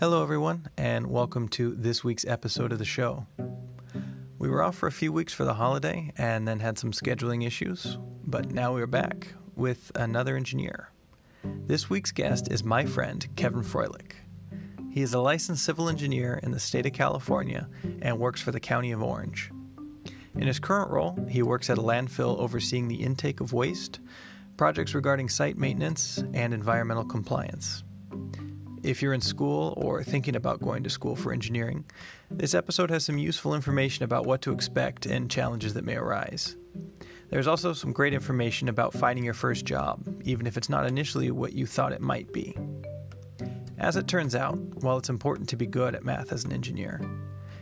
[0.00, 3.28] Hello, everyone, and welcome to this week's episode of the show.
[4.40, 7.46] We were off for a few weeks for the holiday and then had some scheduling
[7.46, 10.90] issues, but now we're back with another engineer.
[11.44, 14.14] This week's guest is my friend, Kevin Froehlich.
[14.90, 17.68] He is a licensed civil engineer in the state of California
[18.02, 19.52] and works for the County of Orange.
[20.34, 24.00] In his current role, he works at a landfill overseeing the intake of waste,
[24.56, 27.83] projects regarding site maintenance, and environmental compliance.
[28.84, 31.86] If you're in school or thinking about going to school for engineering,
[32.30, 36.54] this episode has some useful information about what to expect and challenges that may arise.
[37.30, 41.30] There's also some great information about finding your first job, even if it's not initially
[41.30, 42.58] what you thought it might be.
[43.78, 47.00] As it turns out, while it's important to be good at math as an engineer,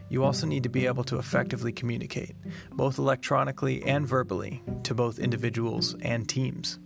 [0.09, 2.35] you also need to be able to effectively communicate,
[2.73, 6.81] both electronically and verbally, to both individuals and teams.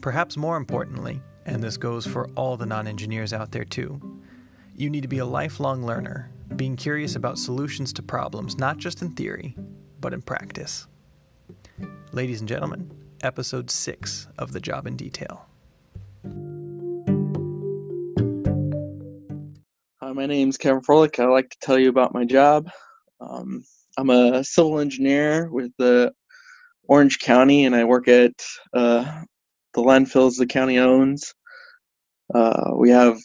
[0.00, 4.00] Perhaps more importantly, and this goes for all the non engineers out there too,
[4.76, 9.02] you need to be a lifelong learner, being curious about solutions to problems, not just
[9.02, 9.56] in theory,
[10.00, 10.86] but in practice.
[12.12, 12.90] Ladies and gentlemen,
[13.22, 15.46] episode 6 of The Job in Detail.
[20.00, 21.18] Hi, my name is Kevin Froehlich.
[21.18, 22.70] I'd like to tell you about my job.
[23.20, 23.64] Um,
[23.96, 26.12] I'm a civil engineer with the
[26.88, 28.32] Orange County, and I work at
[28.74, 29.22] uh,
[29.74, 31.34] the landfills the county owns.
[32.34, 33.18] Uh, we have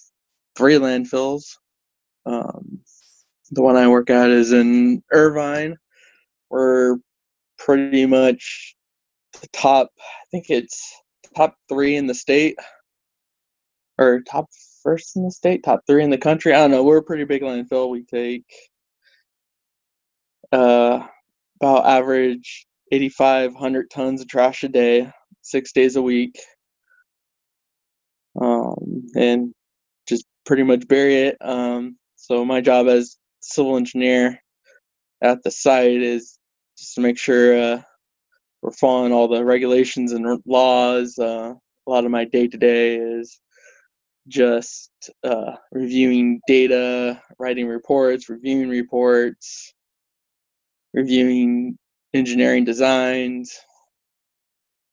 [0.57, 1.43] three landfills.
[2.25, 2.79] Um,
[3.51, 5.77] the one I work at is in Irvine.
[6.49, 6.97] We're
[7.57, 8.75] pretty much
[9.41, 11.01] the top, I think it's
[11.35, 12.57] top three in the state,
[13.97, 14.47] or top
[14.83, 16.53] first in the state, top three in the country.
[16.53, 16.83] I don't know.
[16.83, 17.89] We're a pretty big landfill.
[17.89, 18.45] We take
[20.51, 21.05] uh,
[21.61, 25.11] about average 8,500 tons of trash a day,
[25.47, 26.37] six days a week,
[28.39, 29.53] um, and
[30.07, 31.37] just pretty much bury it.
[31.41, 34.39] Um, so my job as civil engineer
[35.21, 36.37] at the site is
[36.77, 37.81] just to make sure uh,
[38.61, 41.17] we're following all the regulations and laws.
[41.17, 41.53] Uh,
[41.87, 43.39] a lot of my day to day is
[44.27, 44.91] just
[45.23, 49.73] uh, reviewing data, writing reports, reviewing reports,
[50.93, 51.77] reviewing
[52.13, 53.57] engineering designs.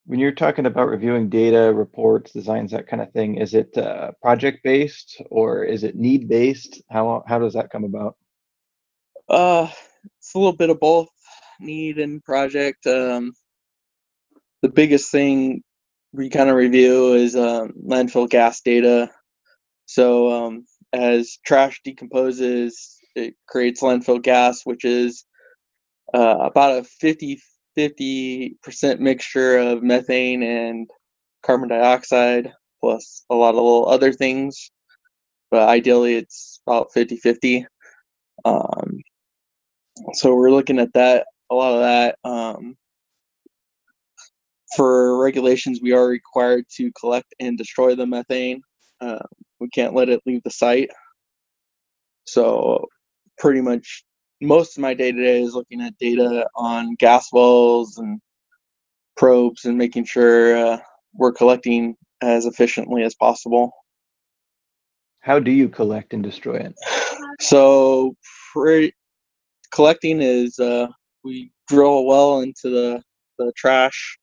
[0.05, 4.11] When you're talking about reviewing data, reports, designs, that kind of thing, is it uh,
[4.21, 6.81] project based or is it need based?
[6.91, 8.15] How how does that come about?
[9.27, 9.67] Uh,
[10.17, 11.09] it's a little bit of both,
[11.59, 12.85] need and project.
[12.85, 13.33] Um,
[14.61, 15.63] the biggest thing
[16.13, 19.09] we kind of review is um, landfill gas data.
[19.85, 25.25] So um, as trash decomposes, it creates landfill gas, which is
[26.13, 27.39] uh, about a 50
[27.77, 30.89] 50% mixture of methane and
[31.43, 34.71] carbon dioxide, plus a lot of little other things.
[35.51, 37.65] But ideally, it's about 50 50.
[38.43, 39.01] Um,
[40.13, 42.17] so we're looking at that, a lot of that.
[42.23, 42.75] Um,
[44.75, 48.61] for regulations, we are required to collect and destroy the methane.
[48.99, 49.19] Uh,
[49.59, 50.89] we can't let it leave the site.
[52.25, 52.85] So
[53.37, 54.03] pretty much
[54.41, 58.19] most of my day to day is looking at data on gas wells and
[59.15, 60.77] probes and making sure uh,
[61.13, 63.71] we're collecting as efficiently as possible.
[65.21, 66.75] How do you collect and destroy it?
[67.39, 68.15] So,
[68.53, 68.93] pre-
[69.71, 70.87] collecting is uh,
[71.23, 73.01] we drill a well into the,
[73.37, 74.17] the trash,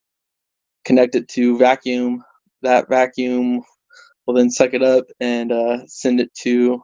[0.84, 2.22] connect it to vacuum.
[2.62, 3.62] That vacuum
[4.26, 6.82] will then suck it up and uh, send it to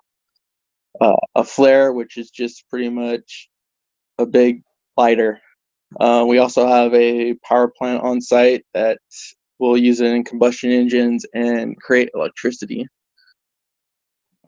[1.00, 3.48] uh, a flare, which is just pretty much
[4.18, 4.62] a big
[4.96, 5.40] lighter.
[5.98, 8.98] Uh, we also have a power plant on site that
[9.58, 12.86] will use it in combustion engines and create electricity.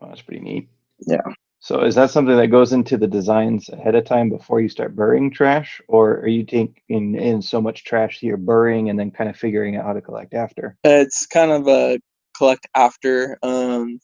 [0.01, 0.69] Oh, that's pretty neat.
[1.07, 1.21] Yeah.
[1.59, 4.95] So is that something that goes into the designs ahead of time before you start
[4.95, 9.29] burying trash, or are you taking in so much trash you're burying and then kind
[9.29, 10.75] of figuring out how to collect after?
[10.83, 11.99] It's kind of a
[12.35, 13.37] collect after.
[13.43, 13.99] Um,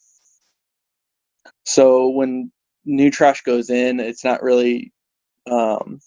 [1.67, 2.49] so when
[2.85, 4.93] new trash goes in, it's not really
[5.51, 5.99] um,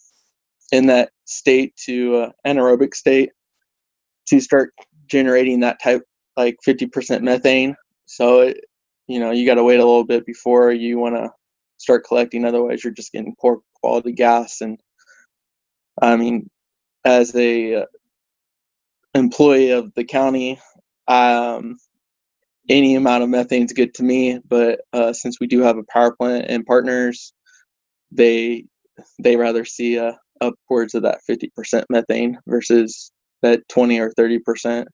[0.73, 3.31] in that state to uh, anaerobic state
[4.29, 4.73] to start
[5.07, 6.03] generating that type
[6.37, 7.77] like 50% methane.
[8.07, 8.65] So it,
[9.07, 11.31] you know you got to wait a little bit before you want to
[11.77, 12.47] start collecting.
[12.47, 14.63] Otherwise, you're just getting poor quality gas.
[14.63, 14.81] And
[16.01, 16.49] I mean,
[17.05, 17.87] as a uh,
[19.15, 20.59] employee of the county,
[21.07, 21.77] um,
[22.71, 24.39] any amount of methane is good to me.
[24.49, 27.35] But uh, since we do have a power plant and partners,
[28.11, 28.65] they
[29.19, 33.13] they rather see uh, upwards of that 50% methane versus
[33.43, 34.87] that 20 or 30%.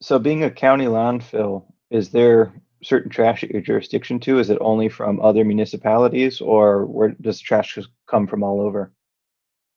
[0.00, 2.52] So, being a county landfill, is there
[2.82, 4.38] certain trash at your jurisdiction too?
[4.38, 8.92] Is it only from other municipalities or where does trash come from all over?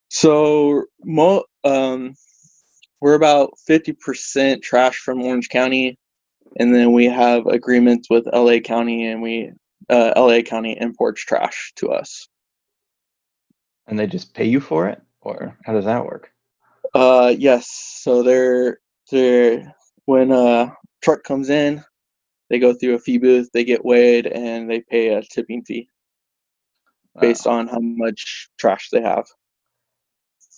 [0.09, 2.15] So mo- um,
[3.01, 5.97] we're about 50% trash from Orange County,
[6.57, 9.51] and then we have agreements with LA County, and we
[9.89, 12.27] uh, LA County imports trash to us.
[13.87, 16.31] And they just pay you for it, or how does that work?
[16.93, 17.99] Uh, yes.
[18.01, 18.79] So they're
[19.11, 19.73] they're
[20.05, 20.73] when a
[21.03, 21.83] truck comes in,
[22.49, 25.89] they go through a fee booth, they get weighed, and they pay a tipping fee
[27.19, 29.25] based on how much trash they have.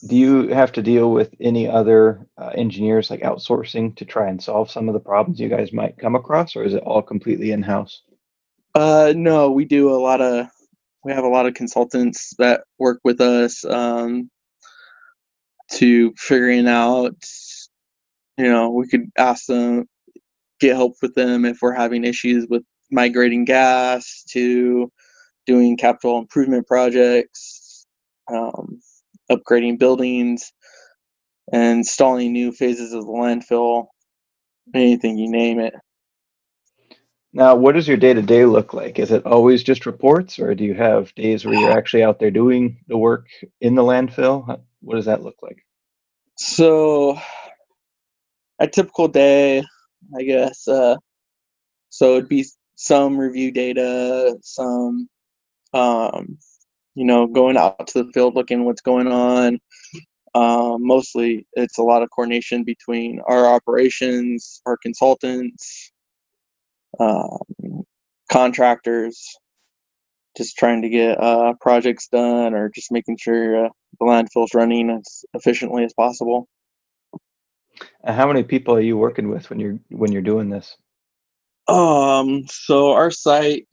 [0.05, 4.41] Do you have to deal with any other uh, engineers like outsourcing to try and
[4.41, 7.51] solve some of the problems you guys might come across, or is it all completely
[7.51, 8.03] in house?
[8.75, 10.47] Uh, no, we do a lot of
[11.03, 14.29] we have a lot of consultants that work with us um,
[15.71, 17.15] to figuring out.
[18.37, 19.87] You know, we could ask them,
[20.59, 24.91] get help with them if we're having issues with migrating gas to
[25.45, 27.87] doing capital improvement projects,
[28.31, 28.79] um,
[29.31, 30.51] upgrading buildings,
[31.51, 33.87] and installing new phases of the landfill.
[34.73, 35.73] Anything you name it.
[37.33, 38.99] Now, what does your day to day look like?
[38.99, 42.31] Is it always just reports, or do you have days where you're actually out there
[42.31, 43.27] doing the work
[43.61, 44.59] in the landfill?
[44.81, 45.63] What does that look like?
[46.37, 47.19] So,
[48.59, 49.63] a typical day,
[50.17, 50.67] I guess.
[50.67, 50.95] Uh,
[51.89, 52.45] so it'd be
[52.75, 55.07] some review data, some,
[55.73, 56.37] um,
[56.97, 59.59] you know, going out to the field, looking what's going on.
[60.33, 65.91] Um, mostly, it's a lot of coordination between our operations, our consultants,
[66.99, 67.83] um,
[68.31, 69.37] contractors,
[70.35, 74.89] just trying to get uh, projects done, or just making sure uh, the landfill's running
[74.89, 76.47] as efficiently as possible.
[78.03, 80.75] And how many people are you working with when you're when you're doing this?
[81.67, 83.67] Um, so our site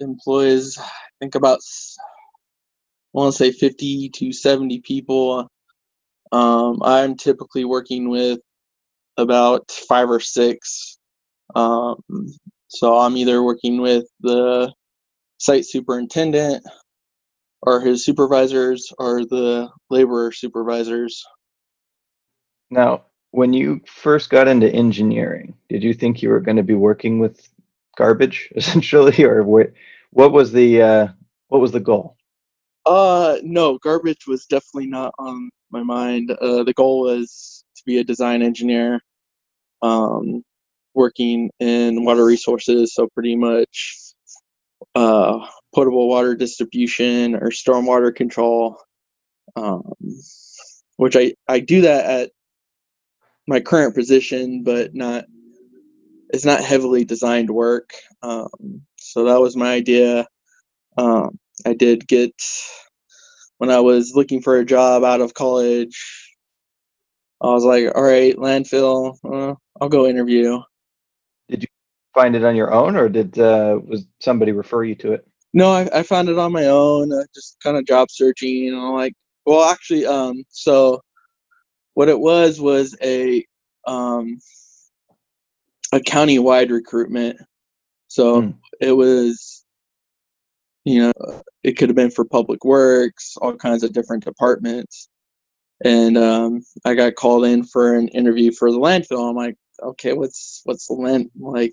[0.00, 0.88] employs, I
[1.20, 2.13] think about, s- I
[3.14, 5.48] want to say 50 to 70 people.
[6.32, 8.40] Um, I'm typically working with
[9.16, 10.98] about five or six.
[11.54, 11.96] Um,
[12.68, 14.72] so I'm either working with the
[15.38, 16.64] site superintendent
[17.62, 21.24] or his supervisors or the laborer supervisors.
[22.70, 26.74] Now, when you first got into engineering, did you think you were going to be
[26.74, 27.48] working with
[27.96, 29.72] garbage essentially, or what?
[30.10, 31.08] What was the uh,
[31.48, 32.16] what was the goal?
[32.86, 36.30] Uh, no, garbage was definitely not on my mind.
[36.30, 39.00] Uh, the goal was to be a design engineer,
[39.82, 40.42] um,
[40.94, 42.94] working in water resources.
[42.94, 43.98] So pretty much,
[44.94, 48.78] uh, potable water distribution or stormwater control.
[49.56, 49.92] Um,
[50.96, 52.30] which I I do that at
[53.46, 55.24] my current position, but not.
[56.30, 57.92] It's not heavily designed work.
[58.22, 60.26] Um, so that was my idea.
[60.98, 62.32] Um, I did get
[63.58, 65.98] when I was looking for a job out of college.
[67.42, 70.60] I was like, all right, landfill, uh, I'll go interview.
[71.48, 71.68] Did you
[72.14, 75.26] find it on your own, or did uh, was somebody refer you to it?
[75.52, 78.68] No, I, I found it on my own, uh, just kind of job searching.
[78.68, 79.14] And I'm like,
[79.46, 81.00] well, actually, um, so
[81.94, 83.44] what it was was a
[83.86, 84.38] um,
[85.92, 87.38] a county-wide recruitment.
[88.08, 88.50] So Hmm.
[88.80, 89.63] it was,
[90.84, 95.08] you know, it could have been for public works, all kinds of different departments.
[95.84, 99.28] And um, I got called in for an interview for the landfill.
[99.28, 101.72] I'm like, okay, what's what's the land like?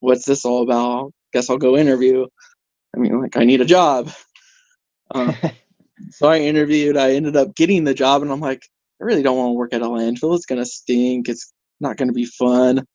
[0.00, 1.12] What's this all about?
[1.32, 2.26] Guess I'll go interview.
[2.94, 4.10] I mean, like, I need a job.
[5.14, 5.36] Um,
[6.10, 6.96] so I interviewed.
[6.96, 8.62] I ended up getting the job, and I'm like,
[9.00, 10.34] I really don't want to work at a landfill.
[10.34, 11.28] It's gonna stink.
[11.28, 12.86] It's not gonna be fun.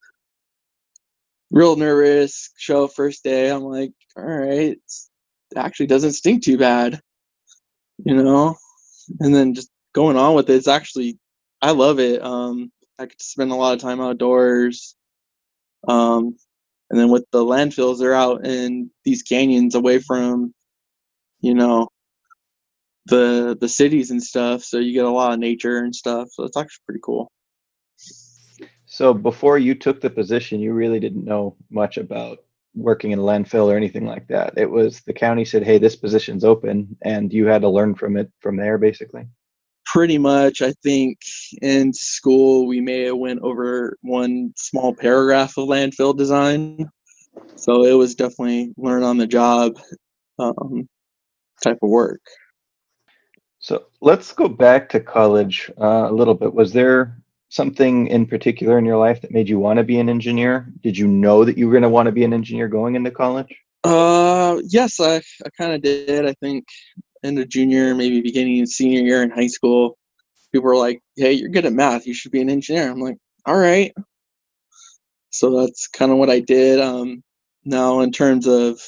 [1.52, 2.52] Real nervous.
[2.58, 3.50] Show first day.
[3.52, 4.78] I'm like, all right,
[5.56, 7.02] actually doesn't stink too bad,
[8.04, 8.56] you know.
[9.20, 11.18] And then just going on with it, it's actually,
[11.62, 12.22] I love it.
[12.24, 14.96] Um, I could spend a lot of time outdoors.
[15.88, 16.38] Um,
[16.90, 20.54] and then with the landfills, they're out in these canyons away from,
[21.42, 21.88] you know,
[23.06, 24.64] the the cities and stuff.
[24.64, 26.30] So you get a lot of nature and stuff.
[26.32, 27.32] So it's actually pretty cool.
[28.86, 32.40] So before you took the position, you really didn't know much about
[32.76, 34.54] working in a landfill or anything like that.
[34.58, 38.18] It was the county said, "Hey, this position's open," and you had to learn from
[38.18, 39.28] it from there, basically.
[39.86, 41.18] Pretty much, I think
[41.62, 46.90] in school we may have went over one small paragraph of landfill design.
[47.56, 49.80] So it was definitely learn on the job
[50.38, 50.88] um,
[51.64, 52.22] type of work.
[53.60, 56.54] So let's go back to college uh, a little bit.
[56.54, 57.18] Was there
[57.50, 60.72] something in particular in your life that made you want to be an engineer?
[60.82, 63.12] Did you know that you were going to want to be an engineer going into
[63.12, 63.54] college?
[63.84, 66.26] Uh, yes, I, I kind of did.
[66.26, 66.66] I think
[67.24, 69.98] in the junior, maybe beginning of senior year in high school,
[70.52, 72.06] people were like, "Hey, you're good at math.
[72.06, 73.94] You should be an engineer." I'm like, "All right."
[75.32, 76.80] So that's kind of what I did.
[76.80, 77.24] Um,
[77.66, 78.82] now, in terms of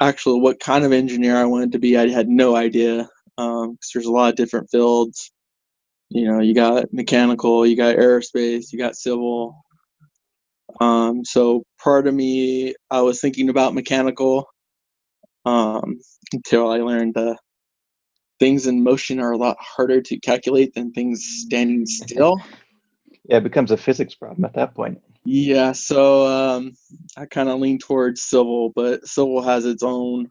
[0.00, 3.78] actual what kind of engineer I wanted to be, I had no idea because um,
[3.94, 5.30] there's a lot of different fields.
[6.10, 9.64] You know, you got mechanical, you got aerospace, you got civil.
[10.80, 14.46] Um, so part of me, I was thinking about mechanical
[15.44, 16.00] um,
[16.32, 17.36] until I learned uh,
[18.40, 22.40] things in motion are a lot harder to calculate than things standing still.
[23.24, 25.00] Yeah, it becomes a physics problem at that point.
[25.24, 26.72] Yeah, so um,
[27.16, 30.30] I kind of lean towards civil, but civil has its own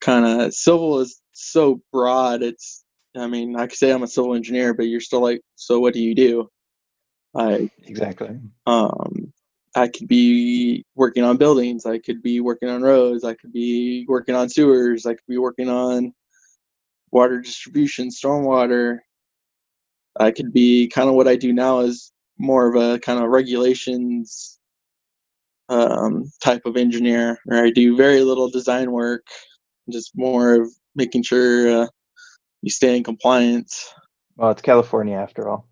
[0.00, 2.42] kind of civil is so broad.
[2.42, 2.83] It's,
[3.16, 5.94] I mean, I could say I'm a civil engineer, but you're still like, so what
[5.94, 6.48] do you do?
[7.36, 8.38] I exactly.
[8.66, 9.32] Um,
[9.74, 11.84] I could be working on buildings.
[11.84, 13.24] I could be working on roads.
[13.24, 15.04] I could be working on sewers.
[15.06, 16.12] I could be working on
[17.10, 18.98] water distribution, stormwater.
[20.18, 23.30] I could be kind of what I do now is more of a kind of
[23.30, 24.60] regulations
[25.68, 29.26] um, type of engineer, where I do very little design work,
[29.90, 31.86] just more of making sure uh,
[32.64, 33.92] you stay in compliance.
[34.36, 35.68] Well, it's California after all.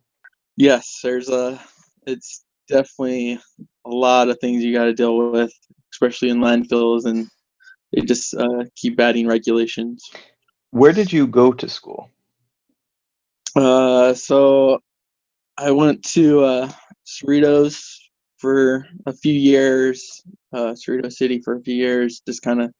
[0.56, 1.58] Yes, there's a.
[2.06, 3.40] It's definitely
[3.86, 5.52] a lot of things you got to deal with,
[5.94, 7.26] especially in landfills, and
[7.92, 10.10] they just uh, keep adding regulations.
[10.70, 12.10] Where did you go to school?
[13.56, 14.80] Uh, so
[15.56, 16.72] I went to uh,
[17.06, 17.96] Cerritos
[18.36, 20.22] for a few years,
[20.52, 22.70] uh, Cerritos City for a few years, just kind of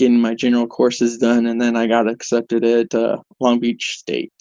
[0.00, 4.32] getting my general courses done, and then I got accepted at uh, Long Beach State.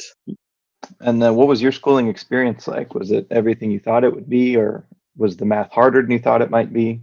[1.01, 2.95] And then, what was your schooling experience like?
[2.95, 4.87] Was it everything you thought it would be, or
[5.17, 7.01] was the math harder than you thought it might be?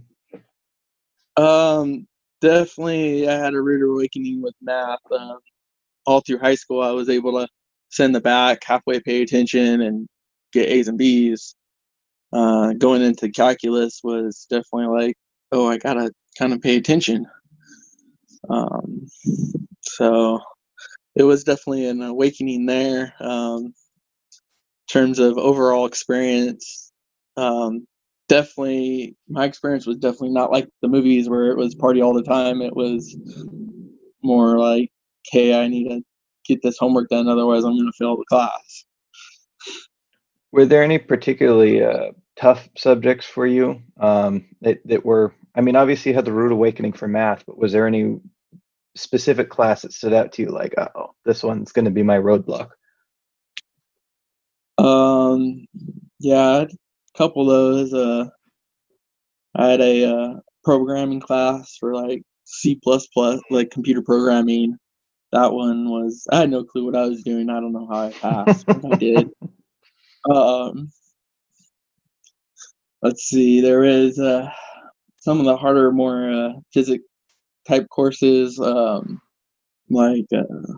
[1.37, 2.07] Um,
[2.41, 4.99] definitely, I had a rude awakening with math.
[5.11, 5.37] Um,
[6.07, 7.47] all through high school, I was able to
[7.89, 10.07] send the back, halfway pay attention, and
[10.51, 11.53] get A's and B's.
[12.33, 15.15] Uh, going into calculus was definitely like,
[15.51, 17.27] oh, I gotta kind of pay attention.
[18.49, 19.07] Um,
[19.81, 20.39] so
[21.15, 23.13] it was definitely an awakening there.
[23.19, 23.73] Um, in
[24.87, 26.91] terms of overall experience,
[27.35, 27.85] um,
[28.29, 32.23] definitely my experience was definitely not like the movies where it was party all the
[32.23, 32.61] time.
[32.61, 33.17] It was
[34.23, 34.91] more like,
[35.31, 36.01] hey, I need to
[36.45, 38.85] get this homework done, otherwise I'm going to fail the class.
[40.51, 45.33] Were there any particularly uh, tough subjects for you um, that, that were?
[45.57, 48.19] I mean, obviously you had the rude awakening for math, but was there any
[48.95, 50.49] specific class that stood out to you?
[50.49, 52.69] Like, oh, this one's going to be my roadblock.
[54.77, 55.65] Um,
[56.19, 56.67] yeah, a
[57.17, 57.93] couple of those.
[57.93, 58.29] Uh,
[59.55, 60.33] I had a uh,
[60.63, 64.77] programming class for like C plus plus, like computer programming.
[65.31, 67.49] That one was I had no clue what I was doing.
[67.49, 69.29] I don't know how I passed, but I did.
[70.29, 70.91] Um,
[73.01, 73.61] let's see.
[73.61, 74.51] There is uh,
[75.27, 77.03] some of the harder, more uh, physics
[77.67, 79.21] type courses, um,
[79.89, 80.73] like uh,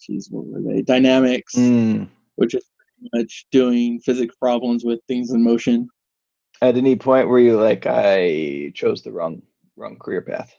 [0.00, 0.80] geez, what were they?
[0.80, 2.08] Dynamics, mm.
[2.36, 5.86] which is pretty much doing physics problems with things in motion.
[6.62, 9.42] At any point, were you like, I chose the wrong
[9.76, 10.50] wrong career path?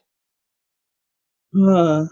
[1.60, 2.06] Uh,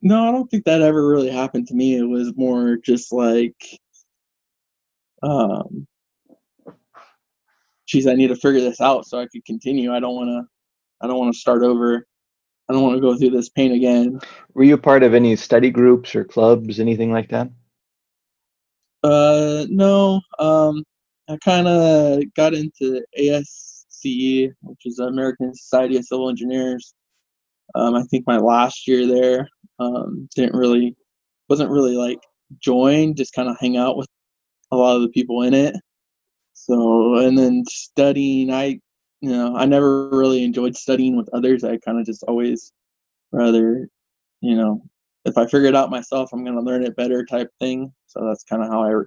[0.00, 1.96] no, I don't think that ever really happened to me.
[1.96, 3.78] It was more just like,
[5.22, 5.86] um,
[7.92, 9.92] geez, I need to figure this out so I could continue.
[9.92, 10.42] I don't want to,
[11.02, 12.06] I don't want to start over.
[12.68, 14.18] I don't want to go through this pain again.
[14.54, 17.50] Were you part of any study groups or clubs, anything like that?
[19.02, 20.22] Uh, no.
[20.38, 20.82] Um,
[21.28, 26.94] I kind of got into ASCE, which is American Society of Civil Engineers.
[27.74, 30.96] Um, I think my last year there um, didn't really
[31.48, 32.20] wasn't really like
[32.60, 34.08] join, just kind of hang out with
[34.70, 35.74] a lot of the people in it.
[36.54, 38.80] So and then studying, I
[39.20, 41.64] you know I never really enjoyed studying with others.
[41.64, 42.72] I kind of just always
[43.32, 43.88] rather
[44.40, 44.82] you know
[45.24, 47.92] if I figure it out myself, I'm gonna learn it better type thing.
[48.06, 49.04] So that's kind of how I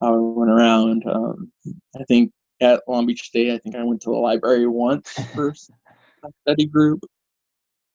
[0.00, 1.04] how I went around.
[1.06, 1.52] Um,
[1.98, 5.50] I think at Long Beach State, I think I went to the library once for
[6.24, 7.00] a study group.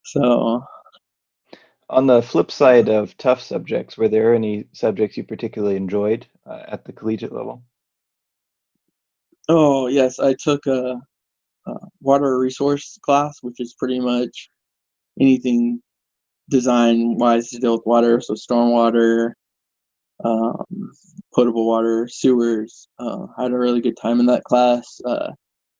[0.03, 0.63] So
[1.89, 6.63] on the flip side of tough subjects, were there any subjects you particularly enjoyed uh,
[6.67, 7.63] at the collegiate level?
[9.53, 10.95] Oh yes, I took a,
[11.67, 14.49] a, water resource class, which is pretty much
[15.19, 15.81] anything
[16.49, 19.33] design wise to deal with water, so stormwater,
[20.23, 20.63] um,
[21.35, 22.87] potable water, sewers.
[22.97, 25.01] Uh, I had a really good time in that class.
[25.05, 25.31] Uh,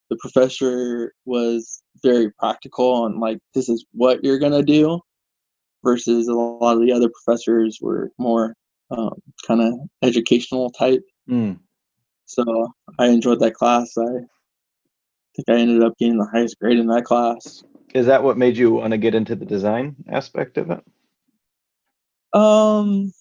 [0.09, 4.99] the professor was very practical on like this is what you're gonna do,
[5.81, 8.53] versus a lot of the other professors were more
[8.91, 9.13] um,
[9.47, 11.03] kind of educational type.
[11.29, 11.57] Mm.
[12.31, 13.97] So I enjoyed that class.
[13.97, 14.05] I
[15.35, 17.61] think I ended up getting the highest grade in that class.
[17.93, 20.79] Is that what made you want to get into the design aspect of it?
[22.33, 23.11] Um,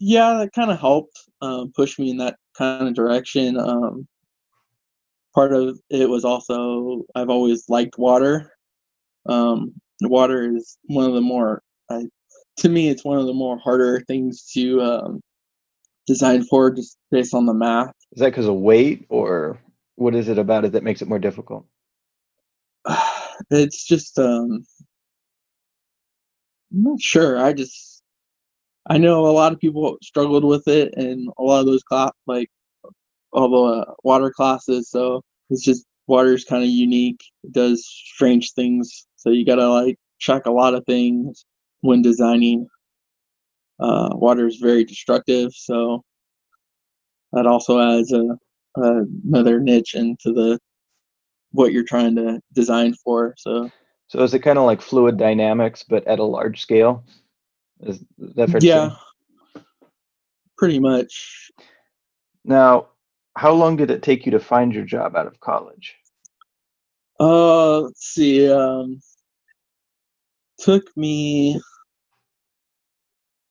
[0.00, 3.58] yeah, that kind of helped um, push me in that kind of direction.
[3.58, 4.08] Um,
[5.34, 8.50] part of it was also I've always liked water.
[9.28, 12.04] Um, water is one of the more, I,
[12.60, 15.20] to me, it's one of the more harder things to um,
[16.06, 17.92] design for, just based on the math.
[18.12, 19.58] Is that because of weight, or
[19.96, 21.66] what is it about it that makes it more difficult?
[23.50, 24.64] It's just, um,
[26.72, 27.38] I'm not sure.
[27.38, 28.02] I just,
[28.88, 32.10] I know a lot of people struggled with it, and a lot of those class,
[32.26, 32.50] like
[33.32, 34.90] all the uh, water classes.
[34.90, 37.20] So it's just water is kind of unique.
[37.44, 39.06] It does strange things.
[39.16, 41.44] So you gotta like check a lot of things
[41.82, 42.66] when designing.
[43.80, 46.02] Uh, water is very destructive, so
[47.32, 48.24] that also adds a,
[48.76, 50.58] a another niche into the
[51.52, 53.34] what you're trying to design for.
[53.38, 53.70] So
[54.08, 57.04] So is it kind of like fluid dynamics, but at a large scale?
[57.80, 58.90] Is, that fair yeah,
[60.56, 61.50] pretty much.
[62.44, 62.88] Now,
[63.36, 65.94] how long did it take you to find your job out of college?
[67.20, 68.50] Uh, let's see.
[68.50, 69.00] Um,
[70.58, 71.60] took me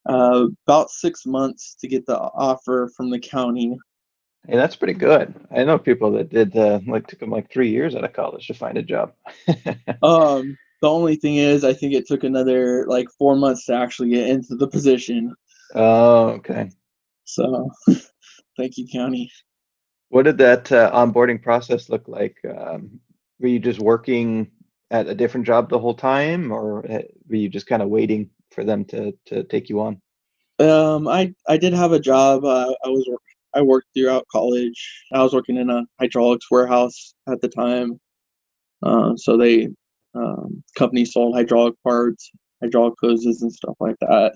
[0.07, 3.77] uh, about six months to get the offer from the county.
[4.47, 5.33] Hey, that's pretty good.
[5.51, 8.47] I know people that did uh, like took them like three years out of college
[8.47, 9.13] to find a job.
[10.03, 14.09] Um, the only thing is, I think it took another like four months to actually
[14.09, 15.33] get into the position.
[15.73, 16.69] oh, okay.
[17.25, 17.71] So,
[18.57, 19.31] thank you, county.
[20.09, 22.37] What did that uh, onboarding process look like?
[22.45, 22.99] Um,
[23.39, 24.51] were you just working
[24.91, 28.29] at a different job the whole time, or uh, were you just kind of waiting
[28.51, 30.01] for them to to take you on?
[30.59, 32.43] Um, I I did have a job.
[32.45, 33.07] Uh, I was
[33.53, 35.03] I worked throughout college.
[35.13, 37.99] I was working in a hydraulics warehouse at the time.
[38.83, 39.69] Uh, so they
[40.15, 42.31] um, company sold hydraulic parts,
[42.63, 44.33] hydraulic hoses, and stuff like that.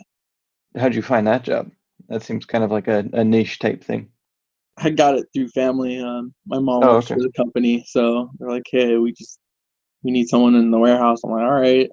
[0.75, 1.71] How'd you find that job?
[2.10, 4.12] That seems kind of like a, a niche type thing.
[4.77, 5.99] I got it through family.
[5.99, 7.13] Um, my mom Oh, works okay.
[7.13, 9.39] for the company, so they're like, "Hey, we just
[10.03, 11.89] we need someone in the warehouse." I'm like, "All right,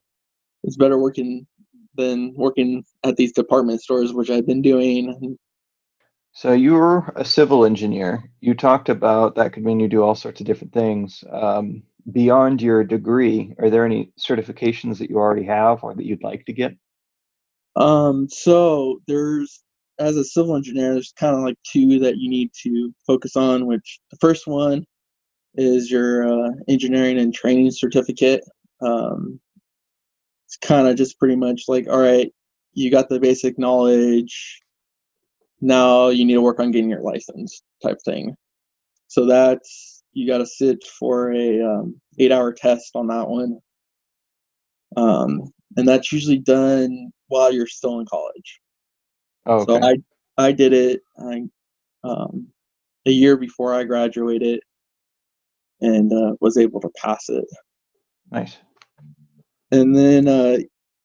[0.65, 1.47] it's better working
[1.99, 5.37] than working at these department stores, which I've been doing."
[6.33, 8.31] So you're a civil engineer.
[8.41, 11.25] You talked about that could mean you do all sorts of different things.
[11.31, 11.83] Um,
[12.13, 16.47] beyond your degree, are there any certifications that you already have or that you'd like
[16.47, 16.77] to get?
[17.77, 19.63] Um, so there's
[19.99, 23.67] as a civil engineer, there's kind of like two that you need to focus on.
[23.67, 24.85] Which the first one
[25.57, 28.45] is your uh, engineering and training certificate.
[28.81, 29.41] Um,
[30.49, 32.33] it's kind of just pretty much like, all right,
[32.73, 34.63] you got the basic knowledge.
[35.61, 38.35] Now you need to work on getting your license, type thing.
[39.09, 43.59] So that's you got to sit for a um, eight-hour test on that one.
[44.97, 48.61] Um, and that's usually done while you're still in college.
[49.45, 49.83] Oh, So.
[49.83, 49.97] I
[50.39, 51.43] I did it I,
[52.05, 52.47] um,
[53.05, 54.61] a year before I graduated,
[55.83, 57.45] and uh, was able to pass it.
[58.31, 58.57] nice.
[59.71, 60.59] And then uh,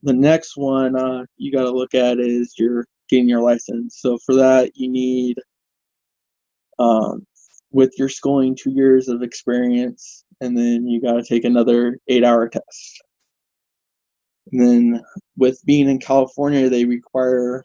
[0.03, 3.99] the next one uh, you got to look at is your getting your license.
[3.99, 5.37] So for that you need,
[6.79, 7.25] um,
[7.71, 12.49] with your schooling, two years of experience, and then you got to take another eight-hour
[12.49, 13.03] test.
[14.51, 15.01] And then
[15.37, 17.63] with being in California, they require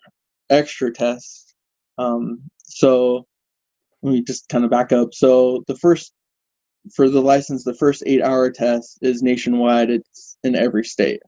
[0.48, 1.54] extra tests.
[1.98, 3.26] Um, so
[4.02, 5.12] let me just kind of back up.
[5.12, 6.14] So the first
[6.94, 9.90] for the license, the first eight hour test is nationwide.
[9.90, 11.20] It's in every state.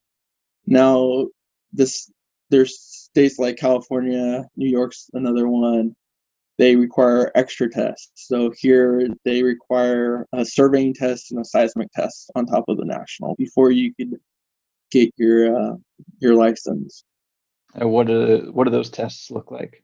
[0.67, 1.27] Now
[1.73, 2.11] this
[2.51, 5.95] there's states like California, New York's another one.
[6.59, 8.11] They require extra tests.
[8.15, 12.85] So here they require a surveying test and a seismic test on top of the
[12.85, 14.13] national before you can
[14.91, 15.77] get your uh,
[16.19, 17.05] your license.
[17.75, 19.83] And what do what do those tests look like?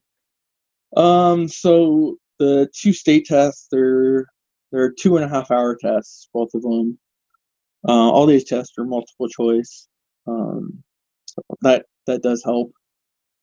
[0.96, 4.26] Um, so the two state tests, they're
[4.76, 6.98] they're two and a half hour tests, both of them.
[7.88, 9.88] Uh, all these tests are multiple choice.
[10.26, 10.82] Um,
[11.26, 12.70] so that that does help.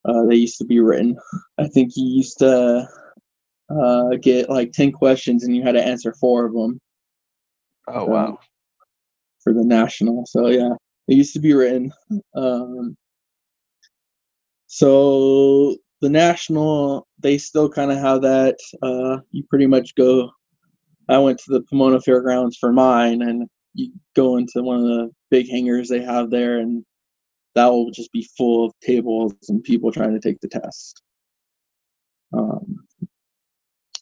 [0.06, 1.17] Uh, they used to be written.
[1.58, 2.88] I think you used to
[3.69, 6.80] uh, get like ten questions and you had to answer four of them
[7.88, 8.39] Oh Um, wow.
[9.43, 10.26] for the national.
[10.28, 10.74] So yeah,
[11.08, 11.91] it used to be written.
[12.36, 12.96] Um,
[14.67, 18.58] so the national they still kind of have that.
[18.82, 20.30] Uh, you pretty much go.
[21.09, 25.11] I went to the Pomona Fairgrounds for mine, and you go into one of the
[25.31, 26.85] big hangars they have there, and
[27.55, 31.01] that will just be full of tables and people trying to take the test.
[32.33, 32.85] Um,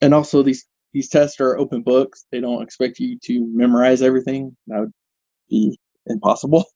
[0.02, 2.26] and also these these tests are open books.
[2.32, 4.56] They don't expect you to memorize everything.
[4.68, 4.94] That would
[5.50, 6.66] be impossible.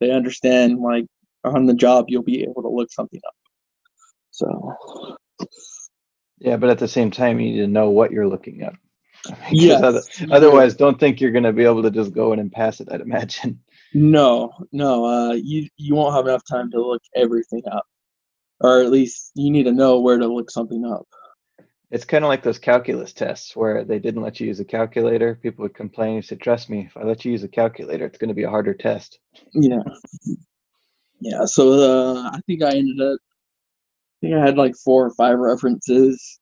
[0.00, 1.06] They understand like
[1.44, 3.34] on the job you'll be able to look something up.
[4.32, 4.74] So
[6.40, 8.74] Yeah, but at the same time, you need to know what you're looking at.
[9.50, 12.38] Because Yes, other- otherwise, don't think you're going to be able to just go in
[12.38, 12.88] and pass it.
[12.90, 13.60] I'd imagine.
[13.94, 17.84] No, no, uh, you you won't have enough time to look everything up,
[18.60, 21.06] or at least you need to know where to look something up.
[21.90, 25.34] It's kind of like those calculus tests where they didn't let you use a calculator.
[25.34, 26.16] People would complain.
[26.16, 28.44] You said, "Trust me, if I let you use a calculator, it's going to be
[28.44, 29.18] a harder test."
[29.52, 29.82] Yeah,
[31.20, 31.44] yeah.
[31.44, 33.18] So uh, I think I ended up.
[33.20, 36.40] I think I had like four or five references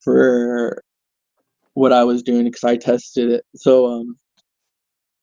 [0.00, 0.82] for
[1.74, 3.44] what I was doing because I tested it.
[3.56, 4.16] So um,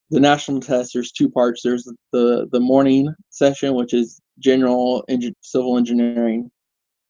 [0.10, 1.62] the national test, there's two parts.
[1.64, 5.06] There's the the morning session, which is general
[5.42, 6.50] civil engineering,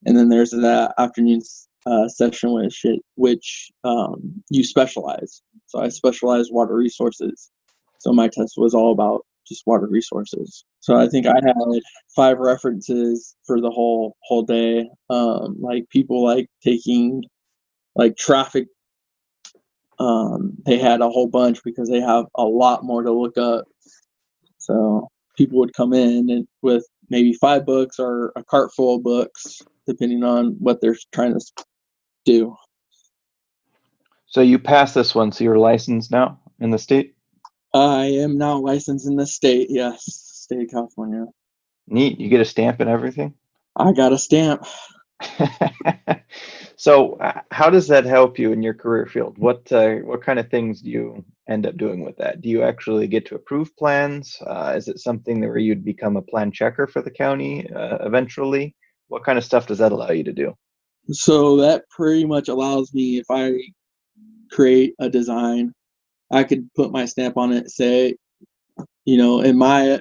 [0.06, 1.41] and then there's that afternoon
[1.86, 5.41] uh, session, which it, which um, you specialize.
[5.67, 7.52] So I specialize water resources.
[7.99, 10.63] So my test was all about just water resources.
[10.80, 11.56] So I think I had
[12.15, 14.89] five references for the whole whole day.
[15.10, 17.23] Um, like people like taking
[17.95, 18.67] like traffic
[19.99, 23.65] um, they had a whole bunch because they have a lot more to look up.
[24.57, 29.03] So people would come in and with maybe five books or a cart full of
[29.03, 31.45] books, depending on what they're trying to
[32.25, 32.55] do.
[34.27, 37.15] So you passed this one, so you're licensed now in the state.
[37.73, 39.67] I am now licensed in the state.
[39.69, 41.25] Yes, state of California.
[41.88, 42.19] Neat.
[42.19, 43.33] You get a stamp and everything.
[43.75, 44.65] I got a stamp.
[46.79, 49.37] so, uh, how does that help you in your career field?
[49.37, 52.39] What uh, what kind of things do you end up doing with that?
[52.39, 54.37] Do you actually get to approve plans?
[54.47, 57.97] Uh, is it something that where you'd become a plan checker for the county uh,
[58.05, 58.77] eventually?
[59.09, 60.55] What kind of stuff does that allow you to do?
[61.11, 63.55] So that pretty much allows me if I
[64.49, 65.73] create a design,
[66.31, 68.15] I could put my stamp on it, say,
[69.03, 69.99] you know, in my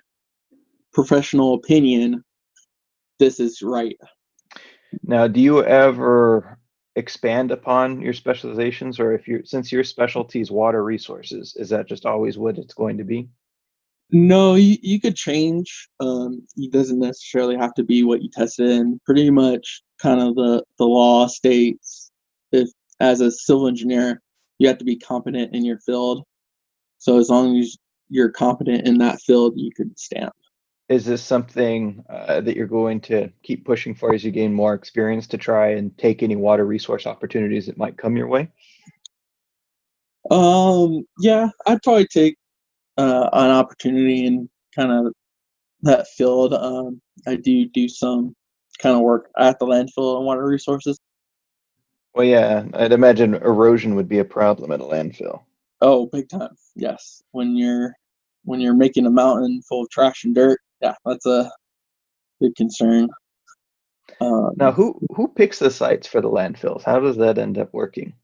[0.92, 2.22] professional opinion,
[3.18, 3.96] this is right.
[5.02, 6.57] Now, do you ever
[6.98, 11.88] expand upon your specializations, or if you since your specialty is water resources, is that
[11.88, 13.28] just always what it's going to be?
[14.10, 15.88] No, you, you could change.
[16.00, 19.00] Um, it doesn't necessarily have to be what you tested in.
[19.06, 22.10] Pretty much, kind of the the law states
[22.52, 22.68] if
[23.00, 24.20] as a civil engineer,
[24.58, 26.24] you have to be competent in your field.
[26.98, 27.76] So as long as
[28.08, 30.34] you're competent in that field, you could stamp.
[30.88, 34.72] Is this something uh, that you're going to keep pushing for as you gain more
[34.72, 38.50] experience to try and take any water resource opportunities that might come your way?
[40.30, 42.36] Um, yeah, I'd probably take
[42.96, 45.12] uh, an opportunity in kind of
[45.82, 46.54] that field.
[46.54, 48.34] Um, I do do some
[48.78, 50.98] kind of work at the landfill and water resources.
[52.14, 55.42] Well, yeah, I'd imagine erosion would be a problem at a landfill.
[55.80, 56.56] Oh, big time.
[56.74, 57.22] Yes.
[57.32, 57.92] When you're
[58.44, 61.50] when you're making a mountain full of trash and dirt, yeah, that's a
[62.40, 63.08] big concern.
[64.20, 66.82] Um, Now, who who picks the sites for the landfills?
[66.84, 68.14] How does that end up working?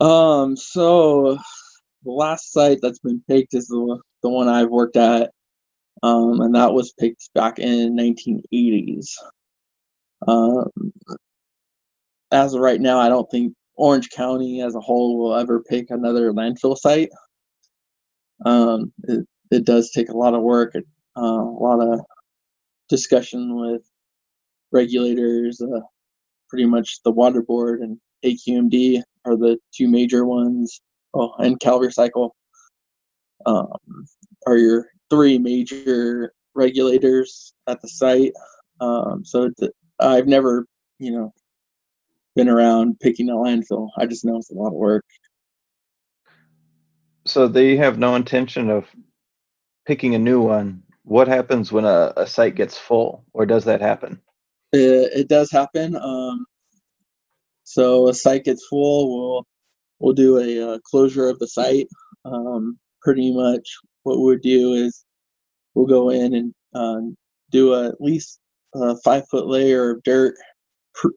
[0.00, 1.38] Um, so
[2.04, 5.30] the last site that's been picked is the the one I've worked at,
[6.02, 9.08] um, and that was picked back in 1980s.
[10.26, 10.70] Um,
[12.30, 15.90] as of right now, I don't think Orange County as a whole will ever pick
[15.90, 17.10] another landfill site.
[18.44, 20.74] Um, it, it does take a lot of work,
[21.16, 22.00] uh, a lot of
[22.88, 23.82] discussion with
[24.72, 25.80] regulators, uh,
[26.48, 30.80] pretty much the water board and AQMD are the two major ones.
[31.14, 32.30] Oh, and CalRecycle
[33.46, 33.68] um,
[34.46, 38.32] are your three major regulators at the site.
[38.80, 39.50] Um, so
[40.00, 40.66] I've never,
[40.98, 41.32] you know,
[42.34, 43.88] been around picking a landfill.
[43.96, 45.04] I just know it's a lot of work.
[47.24, 48.86] So they have no intention of
[49.86, 50.82] picking a new one.
[51.06, 54.20] What happens when a, a site gets full, or does that happen?
[54.72, 55.94] It, it does happen.
[55.94, 56.46] Um,
[57.62, 59.46] so a site gets full, we'll
[60.00, 61.86] we'll do a uh, closure of the site.
[62.24, 63.68] Um, pretty much
[64.02, 65.04] what we'll do is
[65.76, 67.16] we'll go in and um,
[67.52, 68.40] do a, at least
[68.74, 70.34] a five foot layer of dirt,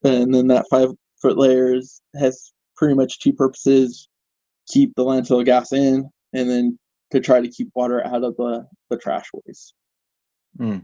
[0.03, 4.07] and then that five foot layer is, has pretty much two purposes:
[4.67, 6.77] keep the landfill gas in, and then
[7.09, 9.73] to try to keep water out of the the trash waste.
[10.57, 10.79] Hmm.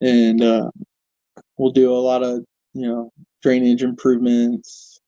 [0.00, 0.70] And uh,
[1.56, 3.12] we'll do a lot of you know,
[3.42, 5.00] drainage improvements,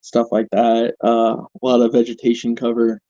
[0.00, 0.94] stuff like that.
[1.02, 3.00] Uh, a lot of vegetation cover.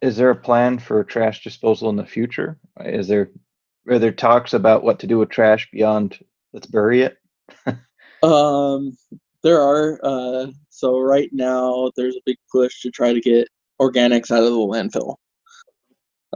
[0.00, 2.58] Is there a plan for trash disposal in the future?
[2.80, 3.30] Is there
[3.88, 6.18] are there talks about what to do with trash beyond
[6.52, 7.18] let's bury it?
[8.22, 8.96] um,
[9.42, 10.00] there are.
[10.02, 13.48] Uh, so right now, there's a big push to try to get
[13.80, 15.16] organics out of the landfill.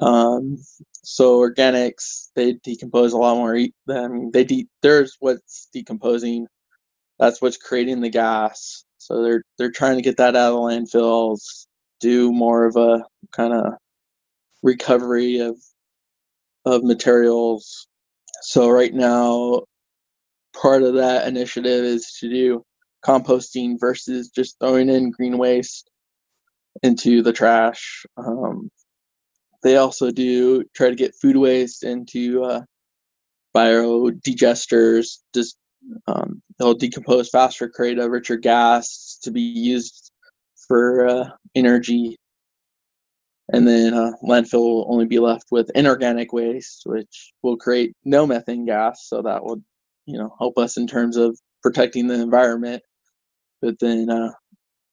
[0.00, 0.58] Um,
[1.04, 3.56] so organics they decompose a lot more.
[3.56, 6.46] I mean, they de- there's what's decomposing.
[7.18, 8.84] That's what's creating the gas.
[8.98, 11.66] So they're they're trying to get that out of the landfills,
[12.00, 13.74] do more of a kind of
[14.62, 15.56] recovery of
[16.64, 17.88] of materials.
[18.42, 19.62] So right now,
[20.61, 22.62] part of that initiative is to do
[23.04, 25.90] composting versus just throwing in green waste
[26.82, 28.04] into the trash.
[28.16, 28.70] Um,
[29.62, 32.61] they also do try to get food waste into uh,
[33.55, 35.18] biodigesters.
[35.35, 35.57] Just
[36.07, 40.12] um, they'll decompose faster, create a richer gas to be used
[40.66, 42.16] for uh, energy.
[43.51, 48.27] And then uh, landfill will only be left with inorganic waste, which will create no
[48.27, 49.07] methane gas.
[49.09, 49.62] So that will,
[50.05, 52.83] you know, help us in terms of protecting the environment.
[53.62, 54.33] But then uh,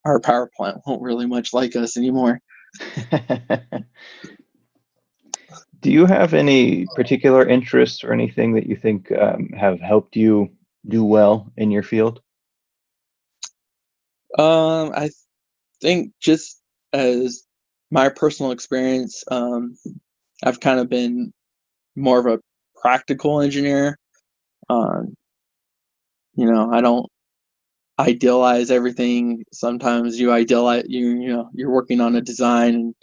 [0.05, 2.39] our power plant won't really much like us anymore.
[5.85, 10.49] Do you have any particular interests or anything that you think um, have helped you
[10.87, 12.21] do well in your field?
[14.35, 15.11] Um, I
[15.83, 16.59] think just
[16.91, 17.43] as
[17.91, 19.77] my personal experience, um,
[20.43, 21.31] I've kind of been
[21.95, 22.39] more of a
[22.81, 23.99] practical engineer.
[24.67, 25.13] Um,
[26.33, 27.05] you know, I don't
[27.99, 29.43] idealize everything.
[29.53, 32.95] Sometimes you idealize you you know you're working on a design and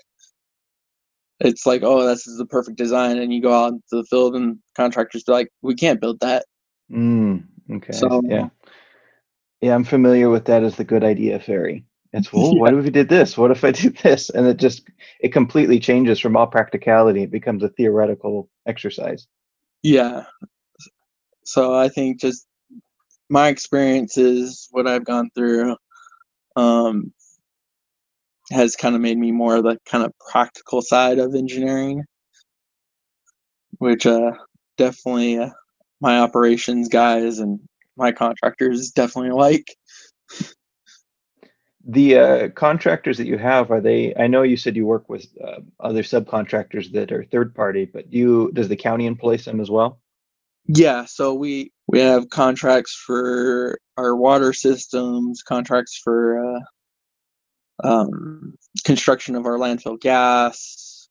[1.44, 4.36] it's like, oh, this is the perfect design, and you go out into the field,
[4.36, 6.44] and contractors be like, we can't build that.
[6.90, 7.92] Mm, okay.
[7.92, 8.48] So yeah,
[9.60, 11.84] yeah, I'm familiar with that as the good idea fairy.
[12.12, 12.60] It's well, yeah.
[12.60, 13.36] what if we did this?
[13.36, 14.30] What if I did this?
[14.30, 14.88] And it just
[15.20, 17.22] it completely changes from all practicality.
[17.22, 19.26] It becomes a theoretical exercise.
[19.82, 20.24] Yeah.
[21.44, 22.46] So I think just
[23.28, 25.76] my experiences, what I've gone through,
[26.56, 27.12] um,
[28.52, 32.04] has kind of made me more of the kind of practical side of engineering,
[33.78, 34.32] which uh,
[34.76, 35.50] definitely uh,
[36.00, 37.60] my operations guys and
[37.96, 39.74] my contractors definitely like.
[41.84, 44.14] The uh, contractors that you have are they?
[44.14, 48.12] I know you said you work with uh, other subcontractors that are third party, but
[48.12, 50.00] you does the county employ them as well?
[50.66, 56.60] Yeah, so we we have contracts for our water systems, contracts for uh,
[57.82, 58.54] um,
[58.84, 61.08] construction of our landfill gas.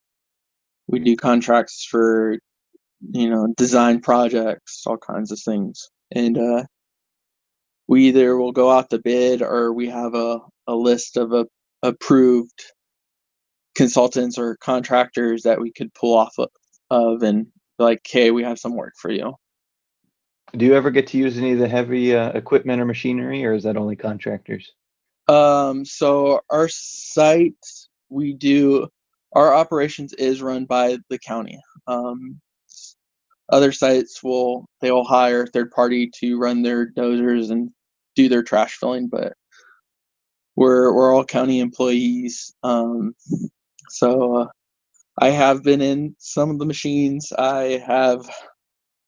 [0.88, 2.38] We do contracts for,
[3.12, 5.89] you know, design projects, all kinds of things.
[6.13, 6.63] And uh,
[7.88, 11.45] we either will go out to bid or we have a, a list of a,
[11.84, 12.63] approved
[13.76, 16.50] consultants or contractors that we could pull off of,
[16.89, 17.47] of and
[17.80, 19.34] like, hey, we have some work for you.
[20.56, 23.54] Do you ever get to use any of the heavy uh, equipment or machinery, or
[23.54, 24.74] is that only contractors?
[25.32, 27.54] Um, so our site,
[28.10, 28.89] we do
[29.34, 31.58] our operations is run by the county.
[31.88, 32.41] Um,
[33.48, 37.70] other sites will they will hire third party to run their dozers and
[38.15, 39.34] do their trash filling, but
[40.58, 42.54] we're we're all county employees.
[42.63, 43.15] Um,
[43.89, 44.48] so uh,
[45.17, 47.32] I have been in some of the machines.
[47.38, 48.30] I have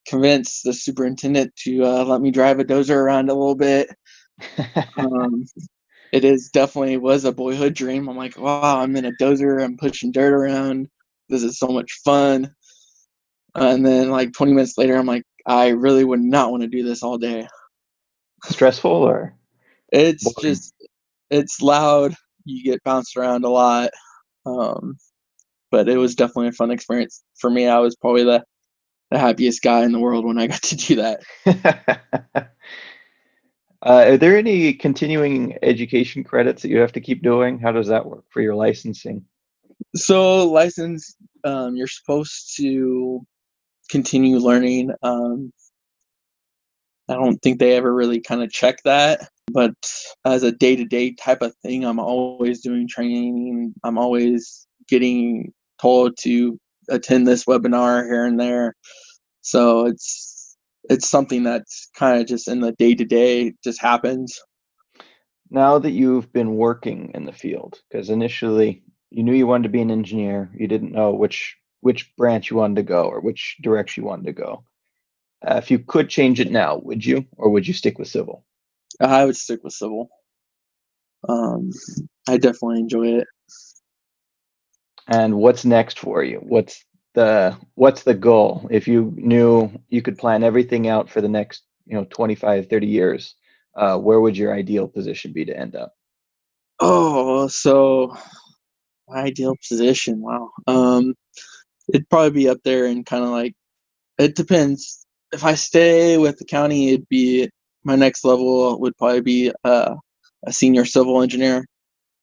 [0.08, 3.88] convinced the superintendent to uh, let me drive a dozer around a little bit.
[4.96, 5.44] um,
[6.14, 8.08] it is definitely was a boyhood dream.
[8.08, 10.88] I'm like, wow, I'm in a dozer, I'm pushing dirt around.
[11.28, 12.54] This is so much fun.
[13.56, 16.84] And then like 20 minutes later, I'm like, I really would not want to do
[16.84, 17.48] this all day.
[18.44, 19.34] Stressful or?
[19.90, 20.54] It's boring?
[20.54, 20.72] just,
[21.30, 22.14] it's loud.
[22.44, 23.90] You get bounced around a lot.
[24.46, 24.94] Um,
[25.72, 27.66] but it was definitely a fun experience for me.
[27.66, 28.44] I was probably the,
[29.10, 32.52] the happiest guy in the world when I got to do that.
[33.84, 37.58] Uh, are there any continuing education credits that you have to keep doing?
[37.58, 39.24] How does that work for your licensing?
[39.94, 43.20] So, license, um, you're supposed to
[43.90, 44.90] continue learning.
[45.02, 45.52] Um,
[47.10, 49.74] I don't think they ever really kind of check that, but
[50.24, 53.74] as a day to day type of thing, I'm always doing training.
[53.84, 58.74] I'm always getting told to attend this webinar here and there.
[59.42, 60.33] So it's
[60.90, 64.40] it's something that's kind of just in the day to day just happens.
[65.50, 69.68] Now that you've been working in the field, because initially you knew you wanted to
[69.68, 73.56] be an engineer, you didn't know which which branch you wanted to go or which
[73.60, 74.64] direction you wanted to go.
[75.46, 78.42] Uh, if you could change it now, would you, or would you stick with civil?
[79.00, 80.08] I would stick with civil.
[81.28, 81.70] Um,
[82.26, 83.26] I definitely enjoy it.
[85.06, 86.38] And what's next for you?
[86.38, 86.82] What's
[87.14, 88.68] the what's the goal?
[88.70, 92.86] If you knew you could plan everything out for the next, you know, 25, 30
[92.86, 93.34] years,
[93.76, 95.94] uh, where would your ideal position be to end up?
[96.80, 98.16] Oh, so
[99.08, 100.20] my ideal position.
[100.20, 100.50] Wow.
[100.66, 101.14] Um,
[101.92, 103.54] it'd probably be up there and kind of like
[104.18, 105.06] it depends.
[105.32, 107.48] If I stay with the county, it'd be
[107.84, 109.94] my next level would probably be uh,
[110.46, 111.64] a senior civil engineer,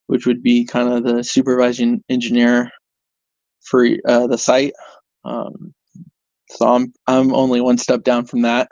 [0.08, 2.71] which would be kind of the supervising engineer
[3.63, 4.74] for uh, the site.
[5.24, 5.74] Um,
[6.50, 8.69] so I'm I'm only one step down from that.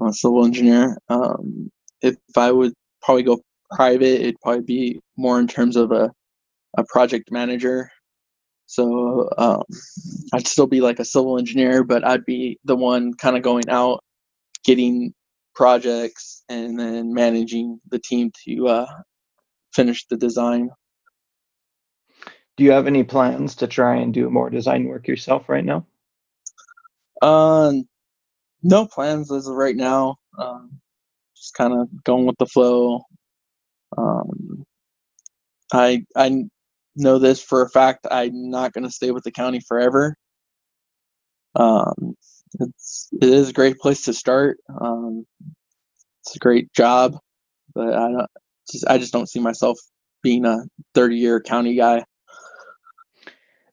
[0.00, 0.98] I'm a civil engineer.
[1.08, 1.70] Um,
[2.02, 3.40] if I would probably go
[3.72, 6.10] private, it'd probably be more in terms of a
[6.76, 7.90] a project manager.
[8.66, 9.62] So um,
[10.32, 13.68] I'd still be like a civil engineer, but I'd be the one kind of going
[13.68, 14.02] out,
[14.64, 15.12] getting
[15.54, 18.86] projects, and then managing the team to uh,
[19.74, 20.70] finish the design.
[22.56, 25.86] Do you have any plans to try and do more design work yourself right now?
[27.20, 27.88] Um,
[28.62, 30.16] no plans as of right now.
[30.38, 30.80] Um,
[31.36, 33.02] just kind of going with the flow.
[33.96, 34.64] Um,
[35.72, 36.44] I I
[36.96, 38.06] know this for a fact.
[38.10, 40.16] I'm not going to stay with the county forever.
[41.56, 42.14] Um,
[42.60, 44.58] it's it is a great place to start.
[44.80, 45.26] Um,
[46.22, 47.16] it's a great job,
[47.74, 48.30] but I don't
[48.70, 49.78] just I just don't see myself
[50.22, 50.64] being a
[50.94, 52.04] 30 year county guy.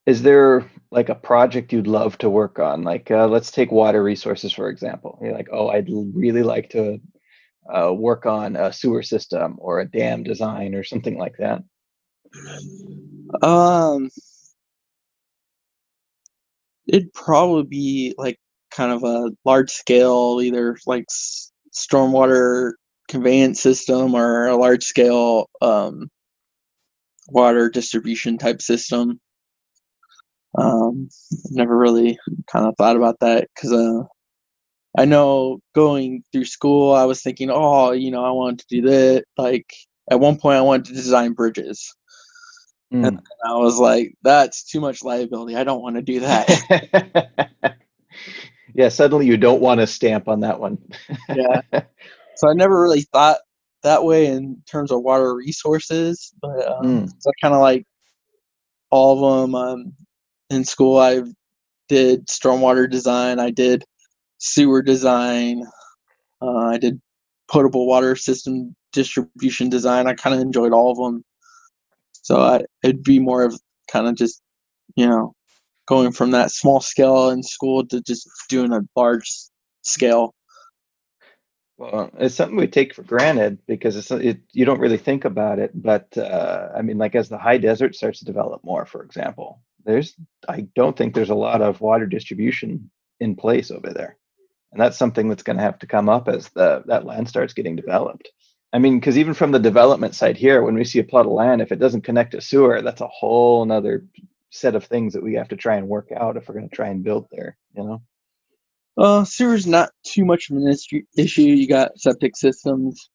[0.05, 2.83] Is there like a project you'd love to work on?
[2.83, 5.19] Like, uh, let's take water resources for example.
[5.21, 6.99] You're like, oh, I'd really like to
[7.73, 11.61] uh, work on a sewer system or a dam design or something like that.
[13.41, 14.09] Um,
[16.87, 18.37] it'd probably be like
[18.71, 22.71] kind of a large scale, either like s- stormwater
[23.07, 26.09] conveyance system or a large scale um,
[27.29, 29.19] water distribution type system.
[30.57, 31.09] Um,
[31.49, 32.17] never really
[32.51, 34.03] kind of thought about that because uh,
[34.97, 38.81] I know going through school, I was thinking, oh, you know, I wanted to do
[38.89, 39.25] that.
[39.37, 39.73] Like
[40.09, 41.95] at one point, I wanted to design bridges.
[42.93, 43.07] Mm.
[43.07, 45.55] And I was like, that's too much liability.
[45.55, 47.49] I don't want to do that.
[48.75, 50.77] yeah, suddenly you don't want to stamp on that one.
[51.29, 51.61] yeah.
[52.37, 53.37] So I never really thought
[53.83, 57.11] that way in terms of water resources, but um, Mm.
[57.19, 57.85] so kind of like
[58.89, 59.53] all of them.
[59.55, 59.93] Um,
[60.51, 61.21] in school, I
[61.87, 63.39] did stormwater design.
[63.39, 63.83] I did
[64.37, 65.65] sewer design.
[66.41, 67.01] Uh, I did
[67.49, 70.07] potable water system distribution design.
[70.07, 71.23] I kind of enjoyed all of them.
[72.21, 73.59] So I, it'd be more of
[73.91, 74.41] kind of just,
[74.95, 75.33] you know,
[75.87, 79.29] going from that small scale in school to just doing a large
[79.83, 80.35] scale.
[81.77, 85.57] Well, it's something we take for granted because it's it, you don't really think about
[85.57, 85.71] it.
[85.73, 89.61] But uh, I mean, like as the high desert starts to develop more, for example,
[89.85, 90.15] there's
[90.47, 92.89] I don't think there's a lot of water distribution
[93.19, 94.17] in place over there,
[94.71, 97.53] and that's something that's going to have to come up as the that land starts
[97.53, 98.29] getting developed.
[98.73, 101.33] I mean, because even from the development side here, when we see a plot of
[101.33, 104.05] land, if it doesn't connect to sewer, that's a whole another
[104.49, 106.75] set of things that we have to try and work out if we're going to
[106.75, 107.57] try and build there.
[107.75, 108.01] You know.
[108.97, 111.01] Uh, sewer's not too much of an issue.
[111.17, 111.41] issue.
[111.43, 113.09] You got septic systems.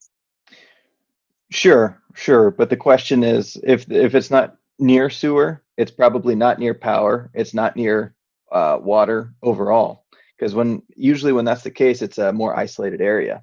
[1.51, 6.59] Sure, sure, but the question is, if if it's not near sewer, it's probably not
[6.59, 7.31] near power.
[7.35, 8.15] It's not near
[8.53, 10.05] uh, water overall.
[10.39, 13.43] Because when usually when that's the case, it's a more isolated area.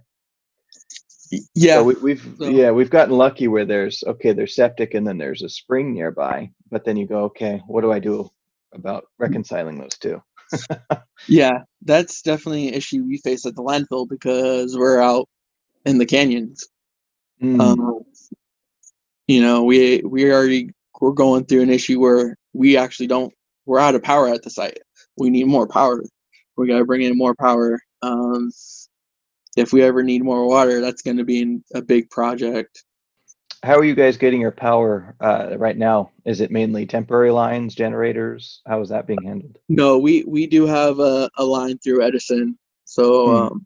[1.56, 1.76] Yeah.
[1.78, 5.18] So we, we've so- yeah we've gotten lucky where there's okay there's septic and then
[5.18, 8.30] there's a spring nearby, but then you go okay what do I do
[8.74, 10.22] about reconciling those two?
[11.28, 15.28] Yeah, that's definitely an issue we face at the landfill because we're out
[15.86, 16.68] in the canyons.
[17.42, 18.02] Mm, Um,
[19.28, 20.72] you know, we we already
[21.04, 23.34] we're going through an issue where we actually don't
[23.66, 24.80] we're out of power at the site.
[25.18, 26.02] We need more power.
[26.56, 27.78] We got to bring in more power.
[28.02, 28.50] Um,
[29.58, 32.86] if we ever need more water, that's going to be in a big project.
[33.64, 36.12] How are you guys getting your power uh, right now?
[36.26, 38.62] Is it mainly temporary lines, generators?
[38.66, 39.58] How is that being handled?
[39.68, 43.36] No, we we do have a, a line through Edison, so Hmm.
[43.36, 43.66] um,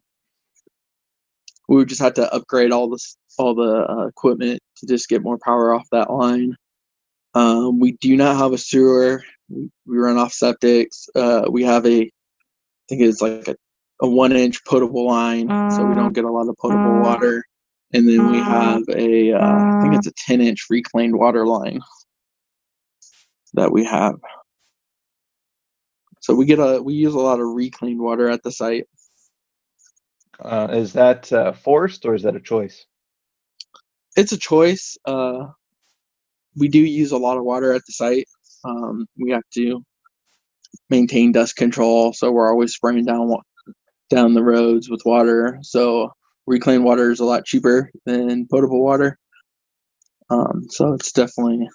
[1.68, 5.22] we would just have to upgrade all this all the uh, equipment to just get
[5.22, 6.56] more power off that line.
[7.38, 9.22] Um, we do not have a sewer.
[9.48, 11.08] We, we run off septics.
[11.14, 12.10] Uh, we have a, I
[12.88, 13.54] think it's like a,
[14.00, 17.44] a one inch potable line, so we don't get a lot of potable water.
[17.94, 21.80] And then we have a, uh, I think it's a 10 inch reclaimed water line
[23.54, 24.16] that we have.
[26.20, 28.88] So we get a, we use a lot of reclaimed water at the site.
[30.40, 32.84] Uh, is that uh, forced or is that a choice?
[34.16, 34.98] It's a choice.
[35.04, 35.46] Uh,
[36.58, 38.26] we do use a lot of water at the site.
[38.64, 39.82] Um, we have to
[40.90, 43.32] maintain dust control, so we're always spraying down
[44.10, 45.58] down the roads with water.
[45.62, 46.10] So
[46.46, 49.18] reclaimed water is a lot cheaper than potable water.
[50.30, 51.68] Um, so it's definitely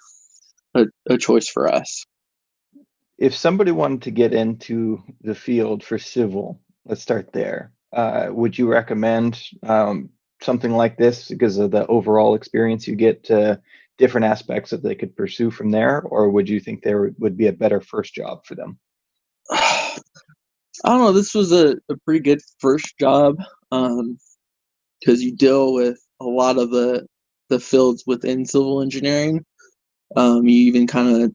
[0.74, 2.04] a, a choice for us.
[3.18, 7.72] If somebody wanted to get into the field for civil, let's start there.
[7.92, 10.10] Uh, would you recommend um,
[10.42, 13.60] something like this because of the overall experience you get to
[13.98, 17.46] different aspects that they could pursue from there, or would you think there would be
[17.46, 18.78] a better first job for them?
[19.50, 19.98] I
[20.84, 21.12] don't know.
[21.12, 23.36] This was a, a pretty good first job
[23.70, 24.18] because um,
[25.06, 27.06] you deal with a lot of the
[27.50, 29.44] the fields within civil engineering.
[30.16, 31.32] Um, you even kind of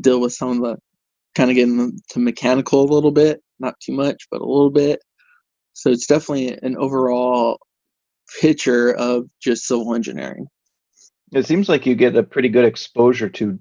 [0.00, 0.78] deal with some of the
[1.34, 5.00] kind of getting to mechanical a little bit, not too much, but a little bit.
[5.72, 7.58] So it's definitely an overall
[8.40, 10.46] picture of just civil engineering.
[11.32, 13.58] It seems like you get a pretty good exposure to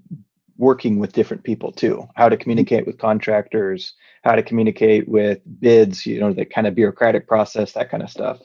[0.58, 3.94] working with different people too, how to communicate with contractors,
[4.24, 8.10] how to communicate with bids, you know, the kind of bureaucratic process, that kind of
[8.10, 8.40] stuff.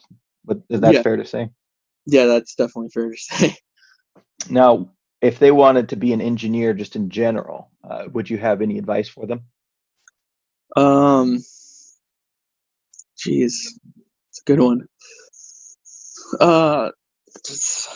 [0.45, 1.03] But is that Yeah.
[1.03, 1.51] fair to say?
[2.07, 3.57] Yeah, that's definitely fair to say.
[4.51, 8.61] Now, if they wanted to be an engineer just in general, uh, would you have
[8.62, 9.45] any advice for them?
[10.77, 11.43] Um,
[13.16, 13.79] geez,
[14.29, 14.87] it's a good one.
[16.41, 16.91] Uh,
[17.47, 17.89] just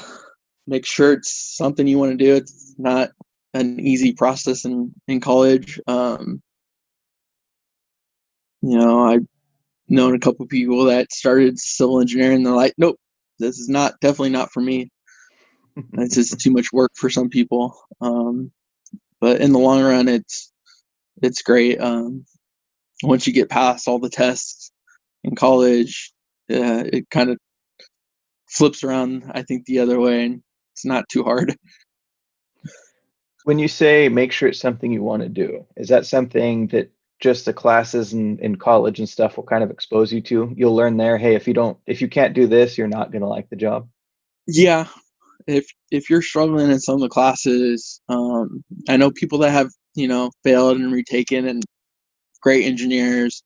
[0.69, 2.37] make sure it's something you want to do.
[2.37, 3.11] It's not
[3.55, 5.81] an easy process in in college.
[5.87, 6.43] Um,
[8.63, 9.27] you know, I've
[9.89, 12.39] known a couple people that started civil engineering.
[12.39, 12.99] And they're like, nope,
[13.39, 14.91] this is not definitely not for me.
[15.93, 17.73] It's just too much work for some people.
[18.01, 18.51] Um,
[19.21, 20.53] but in the long run, it's
[21.23, 21.81] it's great.
[21.81, 22.25] Um,
[23.05, 24.73] once you get past all the tests
[25.23, 26.13] in college,
[26.51, 27.39] uh, it kind of
[28.51, 29.31] flips around.
[29.33, 30.43] I think the other way, and
[30.79, 31.57] it's not too hard.
[33.45, 36.91] When you say make sure it's something you want to do, is that something that
[37.19, 40.53] just the classes in, in college and stuff will kind of expose you to?
[40.55, 43.23] You'll learn there, hey, if you don't, if you can't do this, you're not going
[43.23, 43.89] to like the job.
[44.47, 44.87] Yeah,
[45.47, 49.71] if if you're struggling in some of the classes, um, I know people that have
[49.95, 51.63] you know failed and retaken and
[52.43, 53.43] great engineers,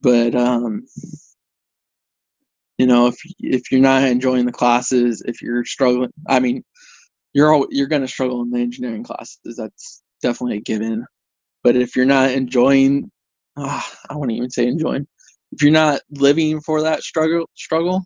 [0.00, 0.86] but um,
[2.78, 6.64] you know if if you're not enjoying the classes, if you're struggling, I mean,
[7.34, 9.56] you're all you're gonna struggle in the engineering classes.
[9.56, 11.06] That's definitely a given.
[11.62, 13.10] But if you're not enjoying,
[13.56, 15.06] ah, I wouldn't even say enjoying.
[15.52, 18.04] If you're not living for that struggle, struggle,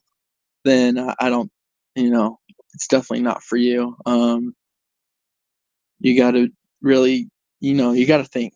[0.64, 1.50] then I I don't,
[1.96, 2.38] you know,
[2.74, 3.96] it's definitely not for you.
[4.06, 4.54] Um,
[6.00, 6.48] you got to
[6.82, 7.28] really,
[7.60, 8.54] you know, you got to think.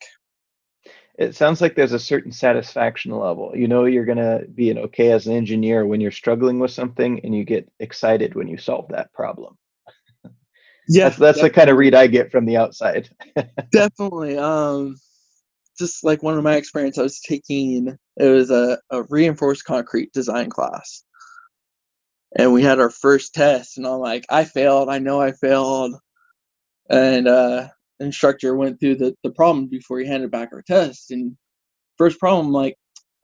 [1.19, 3.53] It sounds like there's a certain satisfaction level.
[3.55, 6.71] You know, you're going to be an okay as an engineer when you're struggling with
[6.71, 9.59] something and you get excited when you solve that problem.
[10.89, 13.09] Yeah, That's, that's the kind of read I get from the outside.
[13.73, 14.37] definitely.
[14.37, 14.97] Um,
[15.79, 20.13] just like one of my experience, I was taking it was a, a reinforced concrete
[20.13, 21.05] design class,
[22.37, 24.89] and we had our first test, and I'm like, I failed.
[24.89, 25.95] I know I failed,
[26.91, 27.69] and uh,
[28.03, 31.37] instructor went through the the problem before he handed back our test, and
[31.99, 32.77] first problem, I'm like,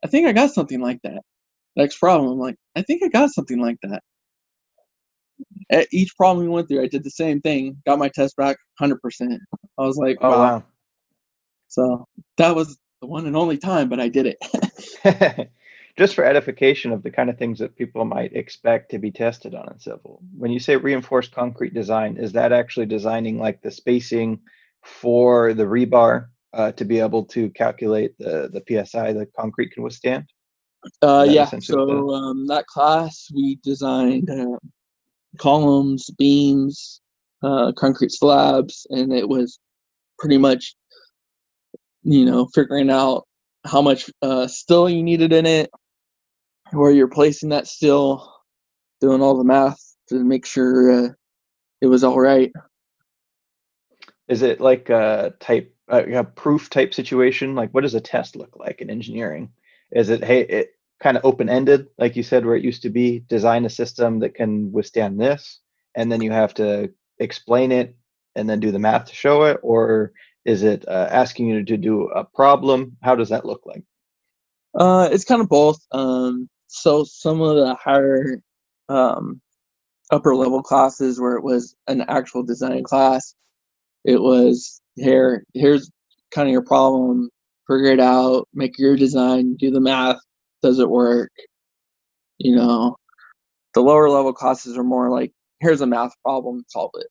[0.05, 1.21] I think I got something like that.
[1.77, 4.01] Next problem, I'm like, I think I got something like that.
[5.71, 7.77] At each problem we went through, I did the same thing.
[7.87, 9.41] Got my test back, hundred percent.
[9.79, 10.39] I was like, Oh, wow.
[10.39, 10.63] wow.
[11.69, 12.05] So
[12.37, 14.37] that was the one and only time, but I did it.
[15.97, 19.55] Just for edification of the kind of things that people might expect to be tested
[19.55, 20.21] on in civil.
[20.37, 24.41] When you say reinforced concrete design, is that actually designing like the spacing
[24.83, 29.83] for the rebar uh, to be able to calculate the, the PSI the concrete can
[29.83, 30.25] withstand?
[31.01, 31.45] Uh, yeah.
[31.59, 34.57] So um, that class we designed uh,
[35.37, 37.01] columns, beams,
[37.43, 39.59] uh, concrete slabs, and it was
[40.17, 40.75] pretty much,
[42.03, 43.27] you know, figuring out
[43.65, 45.69] how much uh, steel you needed in it,
[46.71, 48.33] where you're placing that steel,
[49.01, 51.09] doing all the math to make sure uh,
[51.81, 52.51] it was all right.
[54.29, 57.55] Is it like a type a, proof type situation?
[57.55, 59.49] Like what does a test look like in engineering?
[59.91, 62.89] Is it hey it kind of open ended, like you said, where it used to
[62.89, 65.59] be design a system that can withstand this,
[65.95, 67.95] and then you have to explain it
[68.35, 70.13] and then do the math to show it, or
[70.45, 72.95] is it uh, asking you to do a problem?
[73.01, 73.83] How does that look like?
[74.75, 75.79] Uh, it's kind of both.
[75.91, 78.41] Um, so some of the higher,
[78.87, 79.41] um,
[80.11, 83.35] upper level classes where it was an actual design class,
[84.05, 85.45] it was here.
[85.53, 85.91] Here's
[86.31, 87.29] kind of your problem.
[87.67, 88.47] Figure it out.
[88.53, 89.55] Make your design.
[89.55, 90.17] Do the math.
[90.61, 91.31] Does it work?
[92.37, 92.95] You know,
[93.73, 97.07] the lower level classes are more like, here's a math problem, solve it.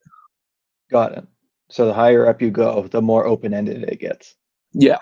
[0.91, 1.27] Got it.
[1.71, 4.35] So the higher up you go, the more open ended it gets.
[4.73, 4.99] Yeah.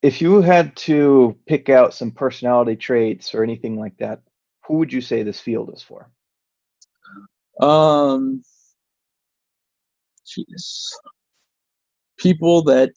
[0.00, 4.22] If you had to pick out some personality traits or anything like that,
[4.66, 6.10] who would you say this field is for?
[7.60, 8.42] Um,
[10.26, 10.90] jeez,
[12.18, 12.92] people that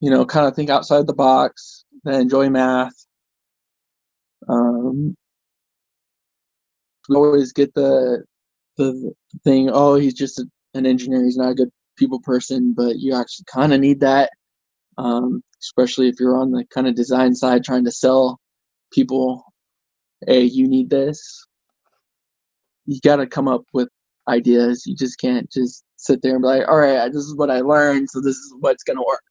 [0.00, 2.92] you know kind of think outside the box, that enjoy math.
[4.48, 5.16] Um,
[7.10, 8.24] always get the
[8.76, 9.12] the
[9.44, 9.70] thing.
[9.72, 11.24] Oh, he's just a, an engineer.
[11.24, 14.30] He's not a good people person, but you actually kind of need that,
[14.98, 18.40] um, especially if you're on the kind of design side trying to sell
[18.92, 19.44] people.
[20.26, 21.46] Hey, you need this
[22.86, 23.88] you got to come up with
[24.28, 24.84] ideas.
[24.86, 27.60] You just can't just sit there and be like, all right, this is what I
[27.60, 29.22] learned, so this is what's going to work.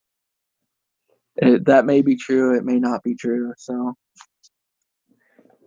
[1.38, 3.54] It, that may be true, it may not be true.
[3.58, 3.94] So,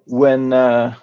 [0.07, 0.95] when uh,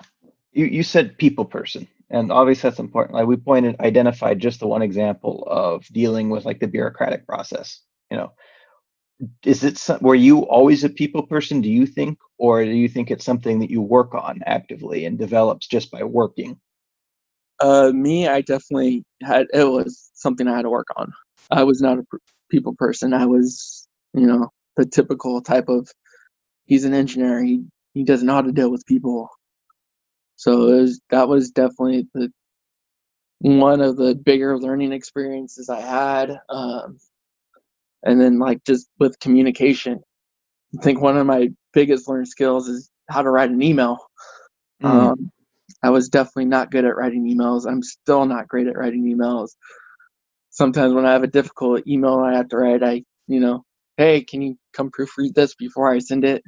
[0.52, 3.16] you, you said people person, and obviously that's important.
[3.16, 7.82] Like we pointed, identified just the one example of dealing with like the bureaucratic process.
[8.10, 8.34] You know,
[9.46, 11.62] is it some, were you always a people person?
[11.62, 15.18] Do you think, or do you think it's something that you work on actively and
[15.18, 16.60] develops just by working?
[17.62, 21.12] Uh, me, I definitely had it was something I had to work on.
[21.52, 22.04] I was not a
[22.50, 23.14] people person.
[23.14, 25.90] I was, you know, the typical type of
[26.66, 27.44] he's an engineer.
[27.44, 29.30] He he doesn't know how to deal with people.
[30.38, 32.32] So it was, that was definitely the
[33.40, 36.40] one of the bigger learning experiences I had.
[36.50, 36.98] Um,
[38.04, 40.00] and then like just with communication,
[40.80, 44.00] I think one of my biggest learned skills is how to write an email.
[44.82, 44.90] Mm.
[44.90, 45.32] Um,
[45.84, 47.66] I was definitely not good at writing emails.
[47.68, 49.50] I'm still not great at writing emails.
[50.50, 53.64] Sometimes when I have a difficult email I have to write, I, you know,
[53.98, 56.44] hey, can you come proofread this before I send it?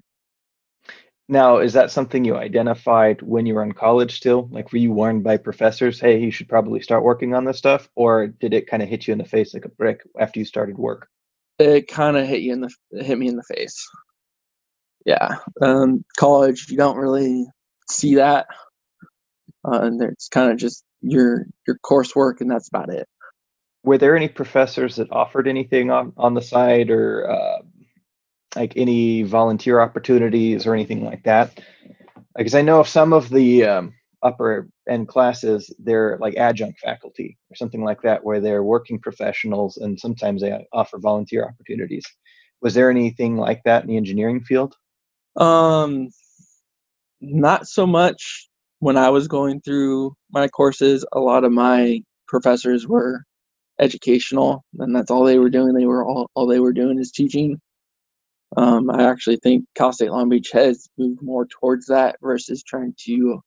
[1.29, 4.49] Now, is that something you identified when you were in college still?
[4.51, 7.89] Like, were you warned by professors, hey, you should probably start working on this stuff?
[7.95, 10.45] Or did it kind of hit you in the face like a brick after you
[10.45, 11.07] started work?
[11.59, 13.87] It kind of hit you in the, hit me in the face.
[15.05, 15.37] Yeah.
[15.61, 17.45] Um, college, you don't really
[17.89, 18.47] see that
[19.65, 23.07] uh, and it's kind of just your your coursework, and that's about it.
[23.83, 27.59] Were there any professors that offered anything on on the side, or uh,
[28.55, 31.59] like any volunteer opportunities or anything like that?
[32.35, 33.93] Because I know of some of the um,
[34.23, 39.77] upper end classes, they're like adjunct faculty or something like that, where they're working professionals,
[39.77, 42.05] and sometimes they offer volunteer opportunities.
[42.61, 44.75] Was there anything like that in the engineering field?
[45.35, 46.09] Um,
[47.19, 48.49] not so much
[48.83, 53.23] when I was going through my courses, a lot of my professors were
[53.79, 55.73] educational, and that's all they were doing.
[55.73, 57.61] They were all all they were doing is teaching.
[58.57, 62.93] Um, I actually think Cal State Long Beach has moved more towards that versus trying
[63.05, 63.41] to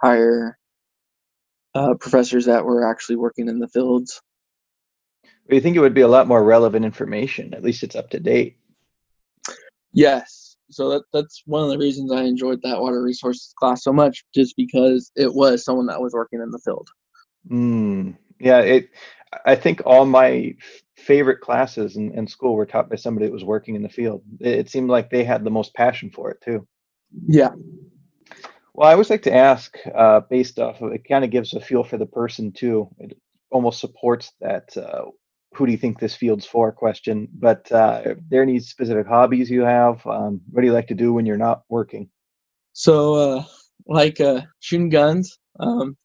[0.00, 0.56] hire
[1.74, 4.22] uh, professors that were actually working in the fields.
[5.50, 7.52] You think it would be a lot more relevant information?
[7.52, 8.56] At least it's up to date.
[9.92, 10.39] Yes,
[10.70, 14.24] so that that's one of the reasons I enjoyed that water resources class so much,
[14.34, 16.88] just because it was someone that was working in the field.
[17.50, 18.90] Mm, yeah, it.
[19.46, 20.56] I think all my
[20.96, 24.22] favorite classes in, in school were taught by somebody that was working in the field.
[24.40, 26.66] It, it seemed like they had the most passion for it too.
[27.26, 27.52] Yeah.
[28.74, 31.60] Well, I always like to ask, uh, based off of it, kind of gives a
[31.60, 32.88] feel for the person too.
[32.98, 33.16] It
[33.50, 35.06] almost supports that uh,
[35.54, 37.28] who do you think this field's for question.
[37.32, 40.06] But uh, are there any specific hobbies you have?
[40.06, 42.08] Um, what do you like to do when you're not working?
[42.72, 43.44] So, uh,
[43.86, 45.38] like uh, shooting guns.
[45.58, 45.96] Um,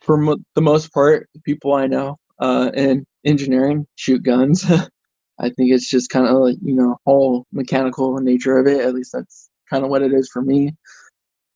[0.00, 4.64] for mo- the most part, people I know uh, in engineering shoot guns.
[5.40, 8.80] I think it's just kind of like you know whole mechanical nature of it.
[8.80, 10.74] At least that's kind of what it is for me.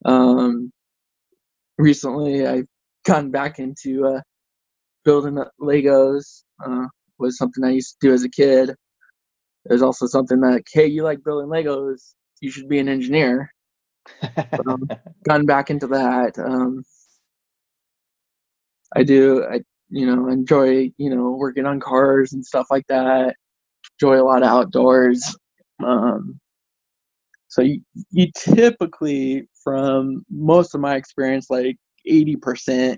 [0.04, 0.70] Um,
[1.78, 2.66] recently, I've
[3.04, 4.20] gotten back into uh,
[5.04, 6.86] building Legos uh,
[7.18, 8.74] was something I used to do as a kid.
[9.64, 13.50] There's also something that, hey, you like building Legos, you should be an engineer.
[14.20, 14.88] but, um,
[15.24, 16.38] gotten back into that.
[16.38, 16.82] Um,
[18.96, 23.36] I do, I you know enjoy you know working on cars and stuff like that.
[24.00, 25.36] Enjoy a lot of outdoors.
[25.84, 26.40] Um,
[27.48, 27.80] so you,
[28.10, 31.76] you typically, from most of my experience, like
[32.08, 32.96] 80%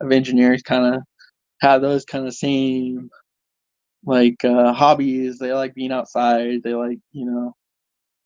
[0.00, 1.02] of engineers kind of
[1.62, 3.08] have those kind of same
[4.04, 5.38] like uh, hobbies.
[5.38, 6.62] They like being outside.
[6.62, 7.54] They like you know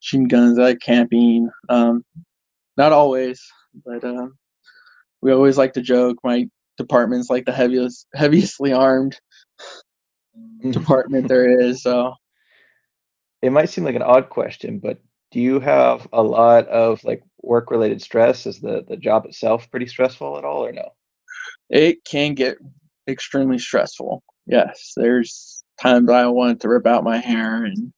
[0.01, 0.57] shooting guns.
[0.57, 1.51] They like camping.
[1.69, 2.03] Um,
[2.77, 3.47] not always,
[3.85, 4.29] but uh,
[5.21, 6.17] we always like to joke.
[6.25, 9.19] My department's like the heaviest, heaviestly armed
[10.37, 10.73] mm.
[10.73, 11.83] department there is.
[11.83, 12.15] So
[13.43, 14.99] it might seem like an odd question, but
[15.31, 18.47] do you have a lot of like work related stress?
[18.47, 20.89] Is the the job itself pretty stressful at all, or no?
[21.69, 22.59] It can get
[23.09, 24.23] extremely stressful.
[24.47, 27.93] Yes, there's times I want to rip out my hair and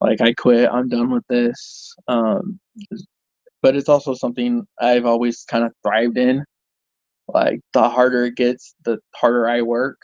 [0.00, 0.68] like I quit.
[0.70, 1.94] I'm done with this.
[2.08, 2.58] Um,
[3.62, 6.44] but it's also something I've always kind of thrived in.
[7.28, 9.98] Like the harder it gets, the harder I work.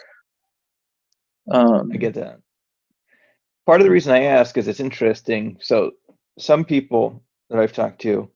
[1.50, 2.38] Um, I get that.
[3.66, 5.58] Part of the reason I ask is it's interesting.
[5.60, 5.90] So
[6.38, 8.30] some people that I've talked to,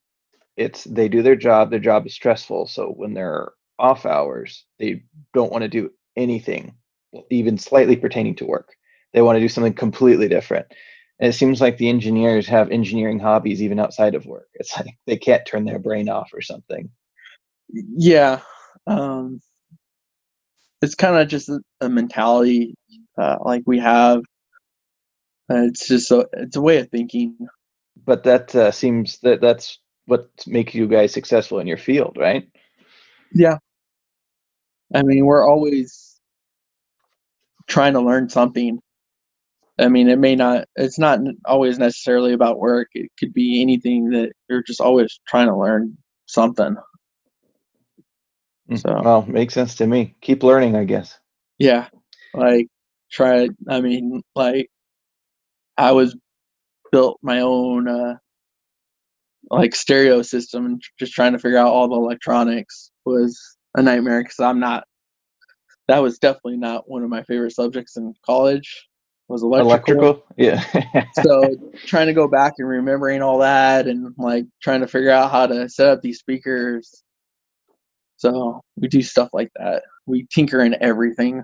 [0.56, 1.70] it's they do their job.
[1.70, 2.66] Their job is stressful.
[2.66, 3.52] So when they're
[3.82, 5.02] off hours, they
[5.34, 6.74] don't want to do anything,
[7.30, 8.74] even slightly pertaining to work.
[9.12, 10.66] They want to do something completely different.
[11.18, 14.48] And it seems like the engineers have engineering hobbies even outside of work.
[14.54, 16.90] It's like they can't turn their brain off or something.
[17.68, 18.40] Yeah.
[18.86, 19.40] Um,
[20.80, 22.74] it's kind of just a, a mentality
[23.18, 24.18] uh, like we have.
[25.50, 27.36] Uh, it's just a it's a way of thinking.
[28.04, 32.48] But that uh, seems that that's what makes you guys successful in your field, right?
[33.34, 33.58] Yeah.
[34.94, 36.20] I mean, we're always
[37.66, 38.80] trying to learn something.
[39.78, 42.88] I mean, it may not, it's not always necessarily about work.
[42.94, 46.76] It could be anything that you're just always trying to learn something.
[48.70, 50.14] Mm, So- well, makes sense to me.
[50.20, 51.18] Keep learning, I guess.
[51.58, 51.88] Yeah.
[52.34, 52.68] Like,
[53.10, 54.70] try, I mean, like,
[55.78, 56.16] I was
[56.90, 58.16] built my own, uh,
[59.50, 64.22] like stereo system and just trying to figure out all the electronics was a nightmare
[64.22, 64.84] because I'm not,
[65.88, 68.88] that was definitely not one of my favorite subjects in college
[69.28, 69.70] was electrical.
[69.70, 71.04] Electrical, yeah.
[71.22, 75.30] so trying to go back and remembering all that and like trying to figure out
[75.30, 77.02] how to set up these speakers
[78.16, 81.42] so we do stuff like that we tinker in everything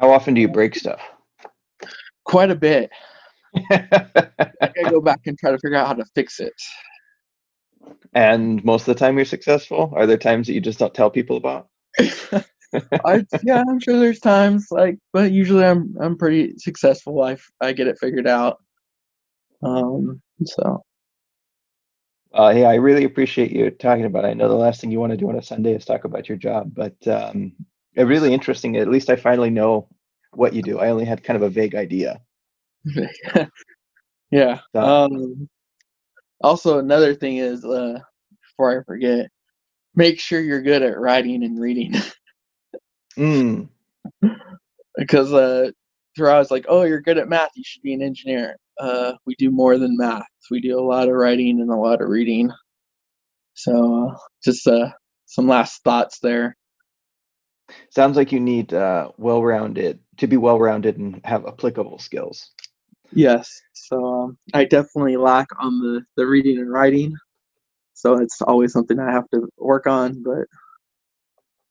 [0.00, 1.00] How often do you break stuff?
[2.24, 2.90] quite a bit
[3.70, 3.86] i
[4.60, 6.52] gotta go back and try to figure out how to fix it
[8.14, 9.92] and most of the time you're successful?
[9.96, 11.68] Are there times that you just don't tell people about?
[13.04, 17.72] I, yeah i'm sure there's times like but usually i'm i'm pretty successful I I
[17.72, 18.58] get it figured out
[19.62, 20.82] um so
[22.32, 24.28] Uh, yeah, I really appreciate you talking about it.
[24.28, 26.28] I know the last thing you want to do on a Sunday is talk about
[26.28, 27.52] your job, but um,
[27.96, 28.76] really interesting.
[28.76, 29.88] At least I finally know
[30.34, 30.78] what you do.
[30.78, 32.20] I only had kind of a vague idea.
[34.30, 35.48] yeah So- um
[36.42, 37.98] also another thing is uh
[38.42, 39.26] before i forget
[39.94, 41.94] make sure you're good at writing and reading.
[43.18, 43.68] Mm,
[44.96, 45.70] because uh
[46.16, 48.56] throughout it's like oh you're good at math you should be an engineer.
[48.78, 50.24] Uh we do more than math.
[50.50, 52.50] We do a lot of writing and a lot of reading.
[53.54, 54.90] So uh, just uh
[55.26, 56.56] some last thoughts there.
[57.90, 62.52] Sounds like you need uh, well-rounded to be well-rounded and have applicable skills.
[63.12, 67.14] Yes so um, i definitely lack on the the reading and writing
[67.94, 70.46] so it's always something i have to work on but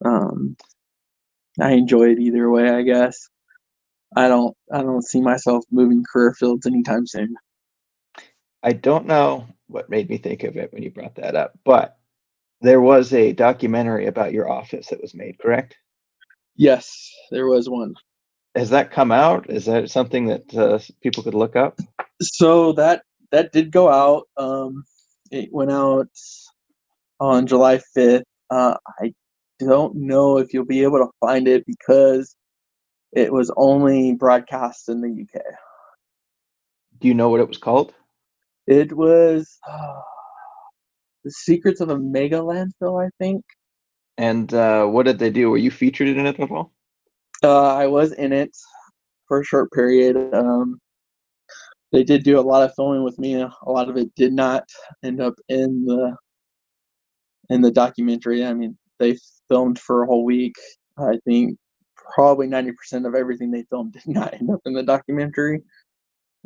[0.09, 0.55] um
[1.61, 3.29] i enjoy it either way i guess.
[4.15, 7.35] I don't i don't see myself moving career fields anytime soon.
[8.63, 11.97] I don't know what made me think of it when you brought that up, but
[12.61, 15.77] there was a documentary about your office that was made, correct?
[16.55, 17.93] yes there was one
[18.55, 19.49] Has that come out?
[19.49, 21.79] Is that something that uh, people could look up?
[22.21, 24.83] so that that did go out um
[25.31, 26.09] it went out
[27.21, 29.13] on july 5th uh i
[29.59, 32.35] don't know if you'll be able to find it because
[33.13, 35.41] it was only broadcast in the uk
[36.99, 37.93] Do you know what it was called?
[38.67, 39.57] it was
[41.23, 43.45] the secrets of a mega landfill i think
[44.17, 45.49] And uh, what did they do?
[45.49, 46.73] Were you featured in it at all?
[47.43, 48.55] Uh i was in it
[49.27, 50.79] for a short period um
[51.91, 54.63] they did do a lot of filming with me a lot of it did not
[55.03, 56.15] end up in the
[57.49, 59.17] in the documentary i mean they
[59.47, 60.55] filmed for a whole week
[60.97, 61.57] i think
[62.15, 65.61] probably 90% of everything they filmed did not end up in the documentary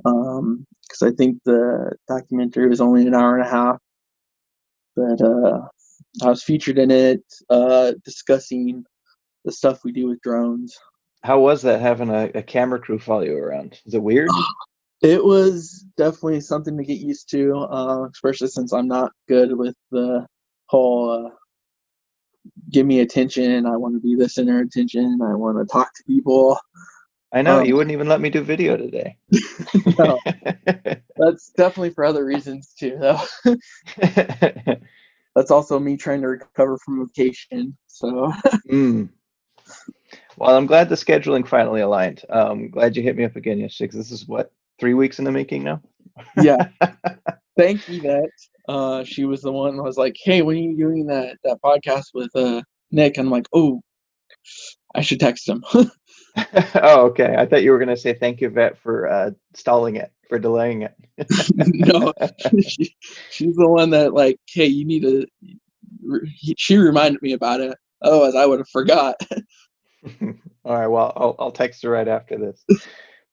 [0.06, 3.78] um because i think the documentary was only an hour and a half
[4.96, 5.60] but uh
[6.24, 8.84] i was featured in it uh discussing
[9.46, 10.78] the stuff we do with drones
[11.24, 13.80] How was that having a, a camera crew follow you around?
[13.86, 14.30] Is it weird?
[15.02, 19.76] It was definitely something to get used to, uh, especially since I'm not good with
[19.92, 20.26] the
[20.68, 21.30] whole uh,
[22.72, 23.66] give me attention.
[23.66, 25.20] I want to be the center of attention.
[25.22, 26.58] I want to talk to people.
[27.34, 29.18] I know Um, you wouldn't even let me do video today.
[30.00, 30.20] No,
[31.18, 33.20] that's definitely for other reasons too, though.
[35.36, 37.76] That's also me trying to recover from vacation.
[37.88, 38.32] So
[38.70, 39.10] Mm.
[40.38, 42.24] Well, I'm glad the scheduling finally aligned.
[42.30, 45.26] Um, glad you hit me up again yesterday 'cause this is what three weeks in
[45.26, 45.82] the making now.
[46.42, 46.70] yeah,
[47.58, 48.30] thank Yvette.
[48.68, 51.60] Uh, she was the one that was like, "Hey, when are you doing that that
[51.64, 52.62] podcast with uh
[52.92, 53.82] Nick?" And I'm like, "Oh,
[54.96, 55.64] I should text him."
[56.76, 57.36] oh, okay.
[57.38, 60.40] I thought you were going to say thank you, Vet, for uh, stalling it, for
[60.40, 60.96] delaying it.
[61.56, 62.14] no,
[62.68, 62.96] she,
[63.30, 65.26] she's the one that like, hey, you need to.
[66.58, 67.78] She reminded me about it.
[68.04, 69.16] Otherwise, I would have forgot.
[70.66, 70.88] All right.
[70.88, 72.66] Well, I'll, I'll text her right after this.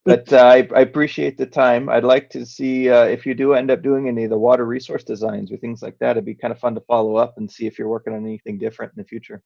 [0.04, 1.88] But uh, I, I appreciate the time.
[1.88, 4.64] I'd like to see uh, if you do end up doing any of the water
[4.64, 6.12] resource designs or things like that.
[6.12, 8.58] It'd be kind of fun to follow up and see if you're working on anything
[8.58, 9.42] different in the future.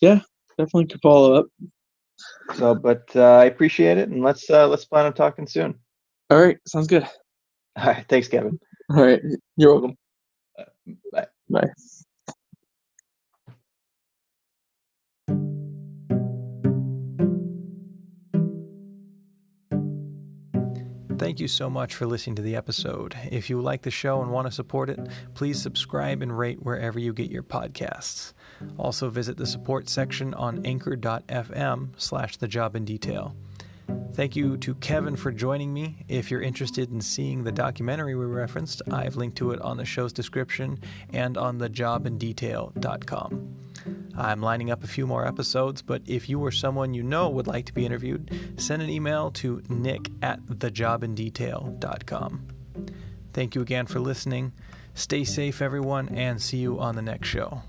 [0.00, 0.20] Yeah,
[0.58, 1.46] definitely to follow up.
[2.56, 5.74] So, but uh, I appreciate it, and let's uh, let's plan on talking soon.
[6.30, 7.04] All right, sounds good.
[7.76, 8.58] All right, thanks, Kevin.
[8.90, 9.22] All right,
[9.56, 9.96] you're welcome.
[11.12, 11.26] Bye.
[11.48, 11.68] Bye.
[21.18, 23.16] Thank you so much for listening to the episode.
[23.30, 24.98] If you like the show and want to support it,
[25.34, 28.34] please subscribe and rate wherever you get your podcasts.
[28.76, 33.34] Also visit the support section on anchor.fm slash the job in detail.
[34.12, 36.04] Thank you to Kevin for joining me.
[36.06, 39.86] If you're interested in seeing the documentary we referenced, I've linked to it on the
[39.86, 40.78] show's description
[41.12, 43.65] and on thejobindetail.com.
[44.16, 47.46] I'm lining up a few more episodes, but if you or someone you know would
[47.46, 52.48] like to be interviewed, send an email to nick at thejobindetail.com.
[53.32, 54.52] Thank you again for listening.
[54.94, 57.62] Stay safe, everyone, and see you on the next show.